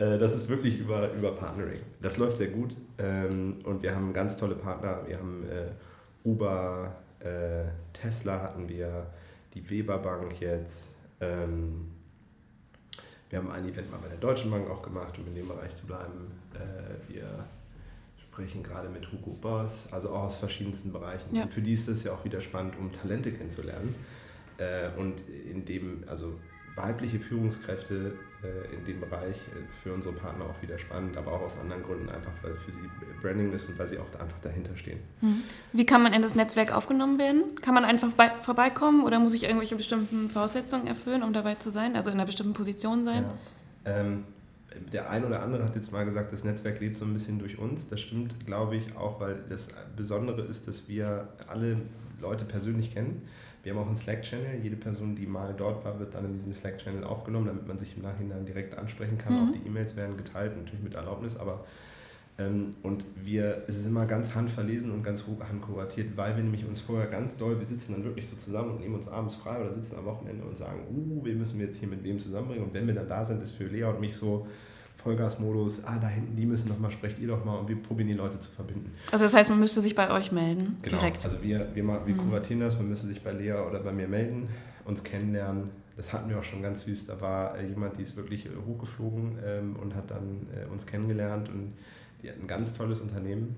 [0.00, 1.80] Äh, das ist wirklich über, über Partnering.
[2.00, 5.00] Das läuft sehr gut ähm, und wir haben ganz tolle Partner.
[5.06, 9.06] Wir haben äh, Uber, äh, Tesla hatten wir,
[9.54, 10.90] die Weber Bank jetzt.
[11.20, 11.90] Ähm,
[13.28, 15.74] wir haben ein Event mal bei der Deutschen Bank auch gemacht, um in dem Bereich
[15.76, 16.32] zu bleiben.
[17.06, 17.46] Wir
[18.18, 21.32] sprechen gerade mit Hugo Boss, also auch aus verschiedensten Bereichen.
[21.32, 21.46] Ja.
[21.46, 23.94] für die ist es ja auch wieder spannend, um Talente kennenzulernen.
[24.98, 26.40] Und in dem, also
[26.82, 31.42] weibliche Führungskräfte äh, in dem Bereich äh, für unsere Partner auch wieder spannend, aber auch
[31.42, 32.80] aus anderen Gründen, einfach weil für sie
[33.20, 35.00] Branding ist und weil sie auch einfach dahinter stehen.
[35.20, 35.42] Hm.
[35.72, 37.54] Wie kann man in das Netzwerk aufgenommen werden?
[37.56, 41.70] Kann man einfach bei, vorbeikommen oder muss ich irgendwelche bestimmten Voraussetzungen erfüllen, um dabei zu
[41.70, 43.26] sein, also in einer bestimmten Position sein?
[43.84, 44.00] Ja.
[44.00, 44.24] Ähm,
[44.92, 47.58] der ein oder andere hat jetzt mal gesagt, das Netzwerk lebt so ein bisschen durch
[47.58, 47.88] uns.
[47.88, 51.76] Das stimmt, glaube ich, auch, weil das Besondere ist, dass wir alle
[52.20, 53.22] Leute persönlich kennen.
[53.62, 54.60] Wir haben auch einen Slack-Channel.
[54.62, 57.96] Jede Person, die mal dort war, wird dann in diesen Slack-Channel aufgenommen, damit man sich
[57.96, 59.34] im Nachhinein direkt ansprechen kann.
[59.34, 59.48] Mhm.
[59.48, 61.64] Auch die E-Mails werden geteilt, natürlich mit Erlaubnis, aber
[62.82, 67.08] und wir, es ist immer ganz handverlesen und ganz handkuratiert, weil wir nämlich uns vorher
[67.08, 69.98] ganz doll, wir sitzen dann wirklich so zusammen und nehmen uns abends frei oder sitzen
[69.98, 72.64] am Wochenende und sagen, uh, wen müssen wir jetzt hier mit wem zusammenbringen?
[72.64, 74.46] Und wenn wir dann da sind, ist für Lea und mich so,
[75.02, 78.14] Vollgasmodus, ah, da hinten, die müssen nochmal, sprecht ihr doch mal und wir probieren die
[78.14, 78.92] Leute zu verbinden.
[79.10, 80.98] Also das heißt, man müsste sich bei euch melden, genau.
[80.98, 81.24] direkt?
[81.24, 82.18] also wir, wir, wir mhm.
[82.18, 84.48] kuratieren das, man müsste sich bei Lea oder bei mir melden,
[84.84, 85.70] uns kennenlernen.
[85.96, 88.50] Das hatten wir auch schon ganz süß, da war äh, jemand, die ist wirklich äh,
[88.66, 91.72] hochgeflogen ähm, und hat dann äh, uns kennengelernt und
[92.22, 93.56] die hat ein ganz tolles Unternehmen.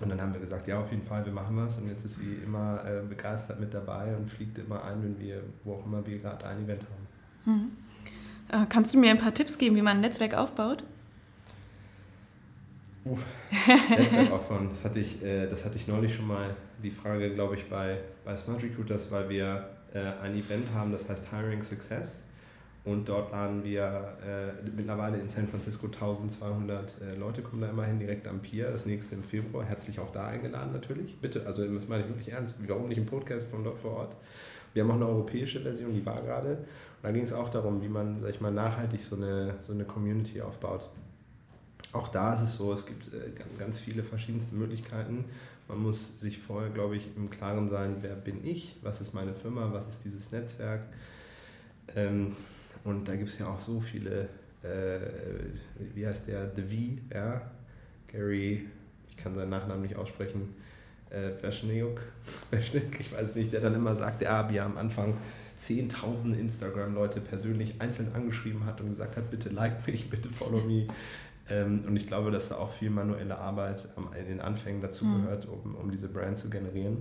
[0.00, 1.78] Und dann haben wir gesagt, ja, auf jeden Fall, wir machen was.
[1.78, 5.42] Und jetzt ist sie immer äh, begeistert mit dabei und fliegt immer ein, wenn wir,
[5.64, 7.52] wo auch immer wir gerade ein Event haben.
[7.52, 7.70] Mhm.
[8.48, 10.84] Äh, kannst du mir ein paar Tipps geben, wie man ein Netzwerk aufbaut?
[13.04, 13.18] Uh,
[13.90, 17.56] Netzwerk aufbauen, das hatte, ich, äh, das hatte ich neulich schon mal, die Frage, glaube
[17.56, 22.20] ich, bei, bei Smart Recruiters, weil wir äh, ein Event haben, das heißt Hiring Success.
[22.88, 27.98] Und dort laden wir äh, mittlerweile in San Francisco 1200 äh, Leute, kommen da immerhin
[27.98, 28.70] direkt am Pier.
[28.70, 29.62] Das nächste im Februar.
[29.62, 31.20] Herzlich auch da eingeladen natürlich.
[31.20, 32.56] Bitte, also das meine ich wirklich ernst.
[32.66, 34.16] Warum nicht ein Podcast von dort vor Ort?
[34.72, 36.52] Wir haben auch eine europäische Version, die war gerade.
[36.52, 39.74] Und da ging es auch darum, wie man, sag ich mal, nachhaltig so eine, so
[39.74, 40.88] eine Community aufbaut.
[41.92, 45.26] Auch da ist es so, es gibt äh, ganz viele verschiedenste Möglichkeiten.
[45.68, 49.34] Man muss sich vorher, glaube ich, im Klaren sein, wer bin ich, was ist meine
[49.34, 50.80] Firma, was ist dieses Netzwerk.
[51.94, 52.32] Ähm,
[52.88, 54.28] und da gibt es ja auch so viele,
[54.62, 54.98] äh,
[55.94, 57.42] wie heißt der, The V, ja,
[58.10, 58.66] Gary,
[59.08, 60.54] ich kann seinen Nachnamen nicht aussprechen,
[61.10, 62.00] äh, Verschniuk,
[62.98, 65.14] ich weiß nicht, der dann immer sagt, ja, wir am Anfang
[65.60, 70.86] 10.000 Instagram-Leute persönlich einzeln angeschrieben hat und gesagt hat, bitte like mich, bitte follow me.
[71.50, 73.86] Ähm, und ich glaube, dass da auch viel manuelle Arbeit
[74.18, 75.22] in den Anfängen dazu mhm.
[75.22, 76.98] gehört, um, um diese Brand zu generieren.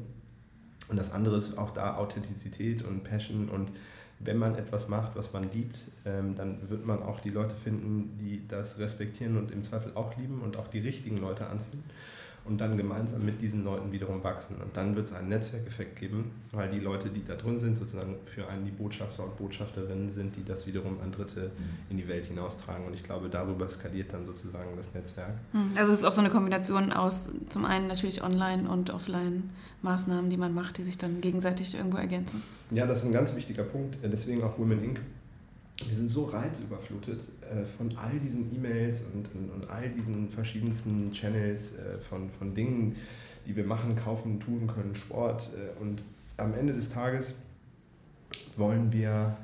[0.90, 3.50] Und das andere ist auch da Authentizität und Passion.
[3.50, 3.72] Und
[4.20, 8.18] wenn man etwas macht, was man liebt, ähm, dann wird man auch die Leute finden,
[8.20, 11.84] die das respektieren und im Zweifel auch lieben und auch die richtigen Leute anziehen
[12.48, 14.58] und dann gemeinsam mit diesen Leuten wiederum wachsen.
[14.62, 18.16] Und dann wird es einen Netzwerkeffekt geben, weil die Leute, die da drin sind, sozusagen
[18.26, 21.92] für einen die Botschafter und Botschafterinnen sind, die das wiederum an Dritte mhm.
[21.92, 22.86] in die Welt hinaustragen.
[22.86, 25.36] Und ich glaube, darüber skaliert dann sozusagen das Netzwerk.
[25.52, 30.30] Hm, also es ist auch so eine Kombination aus zum einen natürlich Online- und Offline-Maßnahmen,
[30.30, 32.42] die man macht, die sich dann gegenseitig irgendwo ergänzen.
[32.72, 33.98] Ja, das ist ein ganz wichtiger Punkt.
[34.04, 35.02] Deswegen auch Women Inc
[35.86, 41.12] wir sind so reizüberflutet äh, von all diesen E-Mails und, und, und, all diesen verschiedensten
[41.12, 42.96] Channels äh, von, von Dingen,
[43.46, 45.52] die wir machen, kaufen, tun können, Sport.
[45.56, 46.04] Äh, und
[46.38, 47.36] am Ende des Tages
[48.56, 49.38] wollen wir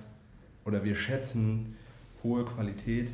[0.66, 1.76] oder wir schätzen
[2.24, 3.10] hohe Qualität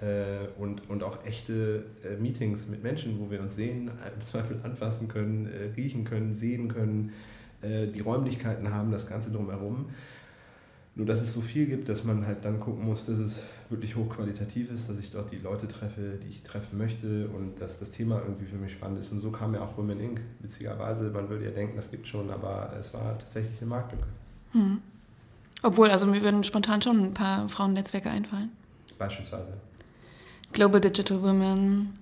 [0.00, 4.60] äh, und, und auch echte äh, Meetings mit Menschen, wo wir uns sehen, im Zweifel
[4.62, 7.12] anfassen können, äh, riechen können, sehen können,
[7.64, 9.90] die Räumlichkeiten haben, das Ganze drumherum.
[10.94, 13.96] Nur, dass es so viel gibt, dass man halt dann gucken muss, dass es wirklich
[13.96, 17.92] hochqualitativ ist, dass ich dort die Leute treffe, die ich treffen möchte und dass das
[17.92, 19.10] Thema irgendwie für mich spannend ist.
[19.10, 20.20] Und so kam ja auch Women Inc.
[20.40, 24.04] Witzigerweise, man würde ja denken, das gibt schon, aber es war tatsächlich eine Marktlücke.
[24.52, 24.82] Hm.
[25.62, 28.50] Obwohl, also mir würden spontan schon ein paar Frauennetzwerke einfallen.
[28.98, 29.54] Beispielsweise.
[30.52, 31.98] Global Digital Women,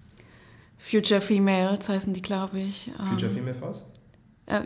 [0.79, 2.91] Future Females heißen die, glaube ich.
[3.11, 3.85] Future ähm, Female Force?
[4.47, 4.63] Äh,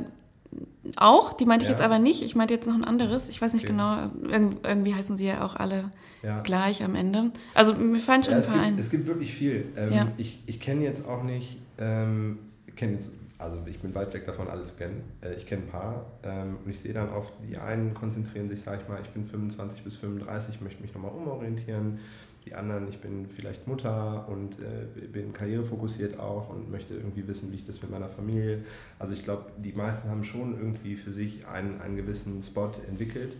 [0.96, 1.70] auch, die meinte ja.
[1.70, 2.22] ich jetzt aber nicht.
[2.22, 3.28] Ich meinte jetzt noch ein anderes.
[3.28, 3.72] Ich weiß nicht okay.
[3.72, 4.10] genau.
[4.30, 5.90] Irg irgendwie heißen sie ja auch alle
[6.22, 6.40] ja.
[6.40, 7.30] gleich am Ende.
[7.54, 8.78] Also mir fallen schon ja, ein paar ein.
[8.78, 9.66] Es gibt wirklich viel.
[9.76, 10.08] Ähm.
[10.16, 12.38] Ich, ich kenne jetzt auch nicht, ähm,
[12.76, 15.02] kenne jetzt, also ich bin weit weg davon, alle zu kennen.
[15.22, 18.62] Äh, ich kenne ein paar ähm, und ich sehe dann oft, die einen konzentrieren sich,
[18.62, 21.98] sag ich mal, ich bin 25 bis 35, möchte mich nochmal umorientieren
[22.44, 27.50] die anderen, ich bin vielleicht Mutter und äh, bin karrierefokussiert auch und möchte irgendwie wissen,
[27.52, 28.62] wie ich das mit meiner Familie.
[28.98, 33.34] Also ich glaube, die meisten haben schon irgendwie für sich einen, einen gewissen Spot entwickelt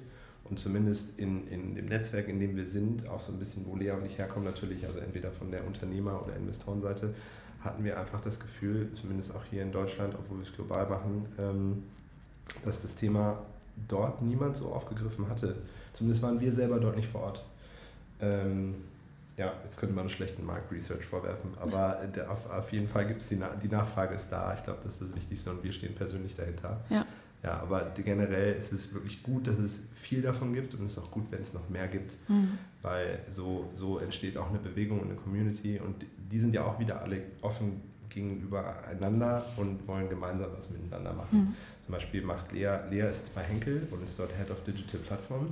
[0.45, 3.77] und zumindest in, in dem Netzwerk, in dem wir sind, auch so ein bisschen, wo
[3.77, 7.15] Lea und ich herkommen natürlich, also entweder von der Unternehmer- oder Investorenseite,
[7.63, 11.27] hatten wir einfach das Gefühl, zumindest auch hier in Deutschland, obwohl wir es global machen,
[11.39, 11.83] ähm,
[12.63, 13.39] dass das Thema
[13.89, 15.57] dort niemand so aufgegriffen hatte.
[15.95, 17.45] Zumindest waren wir selber dort nicht vor Ort.
[18.21, 18.75] Ähm,
[19.37, 23.29] ja, jetzt könnte man einen schlechten Markt-Research vorwerfen, aber auf, auf jeden Fall gibt es
[23.29, 24.55] die, die Nachfrage ist da.
[24.57, 26.81] Ich glaube, das ist das Wichtigste und wir stehen persönlich dahinter.
[26.91, 27.05] Ja.
[27.43, 30.99] Ja, aber generell ist es wirklich gut, dass es viel davon gibt und es ist
[30.99, 32.57] auch gut, wenn es noch mehr gibt, Mhm.
[32.81, 36.79] weil so, so entsteht auch eine Bewegung und eine Community und die sind ja auch
[36.79, 41.39] wieder alle offen gegenüber einander und wollen gemeinsam was miteinander machen.
[41.39, 41.55] Mhm.
[41.85, 45.01] Zum Beispiel macht Lea, Lea ist jetzt bei Henkel und ist dort Head of Digital
[45.01, 45.49] Platform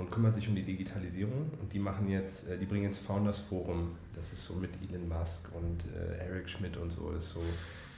[0.00, 3.38] und kümmert sich um die Digitalisierung und die machen jetzt, äh, die bringen ins Founders
[3.38, 7.40] Forum, das ist so mit Elon Musk und äh, Eric Schmidt und so, ist so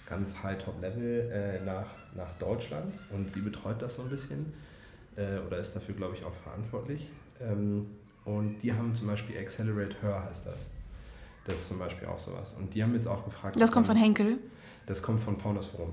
[0.06, 4.52] ganz high top level äh, nach, nach Deutschland und sie betreut das so ein bisschen
[5.14, 7.10] oder ist dafür, glaube ich, auch verantwortlich.
[7.38, 7.84] Ähm,
[8.24, 10.70] und die haben zum Beispiel Accelerate Her heißt das.
[11.44, 12.54] Das ist zum Beispiel auch sowas.
[12.58, 13.60] Und die haben jetzt auch gefragt.
[13.60, 14.38] Das kommt von Henkel.
[14.86, 15.92] Das kommt von Founders Forum.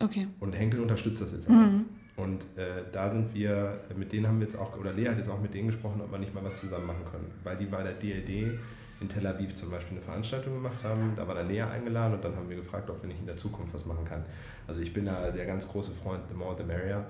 [0.00, 0.26] Okay.
[0.40, 1.52] Und Henkel unterstützt das jetzt auch.
[1.52, 1.84] Mhm.
[2.16, 5.28] Und äh, da sind wir, mit denen haben wir jetzt auch, oder Lea hat jetzt
[5.28, 7.30] auch mit denen gesprochen, ob wir nicht mal was zusammen machen können.
[7.44, 8.58] Weil die bei der DLD
[9.00, 11.12] in Tel Aviv zum Beispiel eine Veranstaltung gemacht haben.
[11.16, 13.36] Da war der Lea eingeladen und dann haben wir gefragt, ob wir nicht in der
[13.36, 14.24] Zukunft was machen kann.
[14.66, 17.04] Also ich bin da der ganz große Freund, the more the merrier.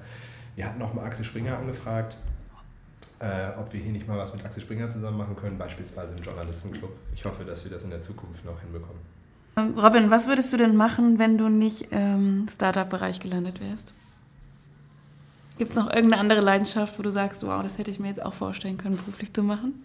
[0.57, 2.17] Wir hatten auch mal Axel Springer angefragt,
[3.21, 6.25] äh, ob wir hier nicht mal was mit Axel Springer zusammen machen können, beispielsweise im
[6.25, 6.91] Journalistenclub.
[7.15, 9.01] Ich hoffe, dass wir das in der Zukunft noch hinbekommen.
[9.57, 13.95] Ähm, Robin, was würdest du denn machen, wenn du nicht im Startup-Bereich gelandet wärst?
[15.59, 18.23] Gibt es noch irgendeine andere Leidenschaft, wo du sagst, wow, das hätte ich mir jetzt
[18.23, 19.83] auch vorstellen können, beruflich zu machen?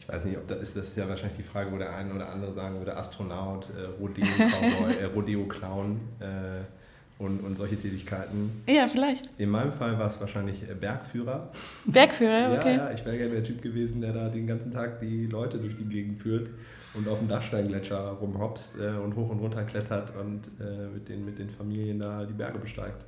[0.00, 2.14] Ich weiß nicht, ob das ist, das ist ja wahrscheinlich die Frage, wo der eine
[2.14, 3.82] oder andere sagen würde, Astronaut, äh,
[5.02, 8.62] äh, Rodeo-Clown äh, und, und solche Tätigkeiten.
[8.66, 9.38] Ja, vielleicht.
[9.38, 11.50] In meinem Fall war es wahrscheinlich äh, Bergführer.
[11.84, 12.76] Bergführer, okay.
[12.76, 15.58] Ja, ja, ich wäre gerne der Typ gewesen, der da den ganzen Tag die Leute
[15.58, 16.50] durch die Gegend führt
[16.94, 21.24] und auf dem Dachsteingletscher rumhopst äh, und hoch und runter klettert und äh, mit, den,
[21.24, 23.04] mit den Familien da die Berge besteigt.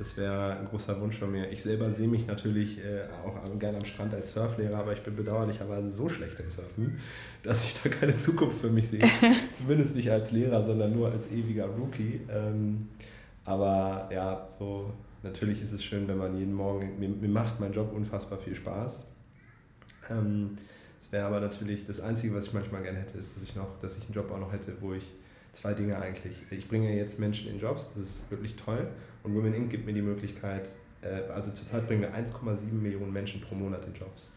[0.00, 1.52] Das wäre ein großer Wunsch von mir.
[1.52, 5.14] Ich selber sehe mich natürlich äh, auch gerne am Strand als Surflehrer, aber ich bin
[5.14, 6.98] bedauerlicherweise so schlecht im Surfen,
[7.42, 9.04] dass ich da keine Zukunft für mich sehe.
[9.52, 12.22] Zumindest nicht als Lehrer, sondern nur als ewiger Rookie.
[12.30, 12.88] Ähm,
[13.44, 14.90] aber ja, so
[15.22, 18.54] natürlich ist es schön, wenn man jeden Morgen, mir, mir macht mein Job unfassbar viel
[18.54, 19.04] Spaß.
[20.08, 20.56] Ähm,
[20.98, 23.78] es wäre aber natürlich das Einzige, was ich manchmal gerne hätte, ist, dass ich noch,
[23.82, 25.06] dass ich einen Job auch noch hätte, wo ich
[25.52, 26.36] zwei Dinge eigentlich.
[26.50, 28.88] Ich bringe jetzt Menschen in Jobs, das ist wirklich toll.
[29.22, 29.70] Und Women Inc.
[29.70, 30.68] gibt mir die Möglichkeit,
[31.02, 34.28] äh, also zurzeit bringen wir 1,7 Millionen Menschen pro Monat in Jobs.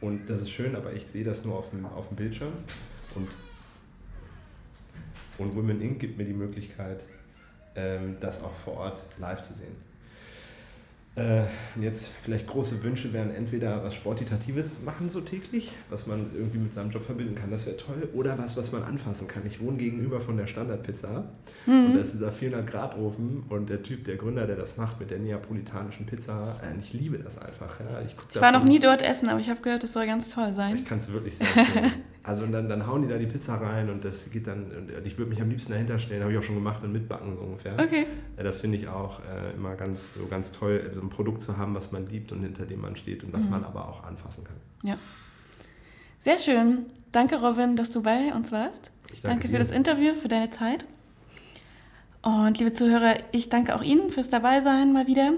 [0.00, 2.52] Und das ist schön, aber ich sehe das nur auf dem, auf dem Bildschirm.
[3.14, 3.28] Und,
[5.38, 6.00] und Women Inc.
[6.00, 7.04] gibt mir die Möglichkeit,
[7.74, 9.89] ähm, das auch vor Ort live zu sehen.
[11.16, 11.42] Äh,
[11.74, 16.58] und jetzt vielleicht große Wünsche wären entweder was Sportitatives machen so täglich, was man irgendwie
[16.58, 19.42] mit seinem Job verbinden kann, das wäre toll, oder was, was man anfassen kann.
[19.46, 21.24] Ich wohne gegenüber von der Standardpizza
[21.66, 25.18] und das ist dieser 400-Grad-Ofen und der Typ, der Gründer, der das macht mit der
[25.18, 27.80] neapolitanischen Pizza, äh, ich liebe das einfach.
[27.80, 28.00] Ja.
[28.06, 30.52] Ich, Ich war noch nie dort essen, aber ich habe gehört, es soll ganz toll
[30.52, 30.76] sein.
[30.76, 31.92] ich kann es wirklich sehr empfehlen.
[32.22, 35.06] Also und dann, dann hauen die da die Pizza rein und das geht dann, und
[35.06, 37.42] ich würde mich am liebsten dahinter stellen, habe ich auch schon gemacht und mitbacken so
[37.42, 37.74] ungefähr.
[37.78, 38.06] Okay.
[38.36, 41.56] Ja, das finde ich auch äh, immer ganz, so ganz toll, so ein Produkt zu
[41.56, 43.50] haben, was man liebt und hinter dem man steht und was Mhm.
[43.50, 44.56] man aber auch anfassen kann.
[44.82, 44.96] Ja.
[46.20, 46.86] Sehr schön.
[47.12, 48.92] Danke, Robin, dass du bei uns warst.
[49.12, 49.58] Ich Danke, danke für dir.
[49.60, 50.84] das Interview, für deine Zeit.
[52.22, 55.32] Und liebe Zuhörer, ich danke auch Ihnen fürs Dabeisein mal wieder.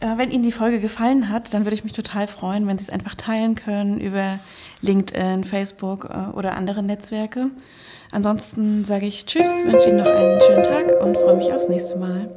[0.00, 2.84] Äh, Wenn Ihnen die Folge gefallen hat, dann würde ich mich total freuen, wenn Sie
[2.84, 4.38] es einfach teilen können über
[4.80, 7.50] LinkedIn, Facebook äh, oder andere Netzwerke.
[8.12, 11.96] Ansonsten sage ich Tschüss, wünsche Ihnen noch einen schönen Tag und freue mich aufs nächste
[11.96, 12.30] Mal.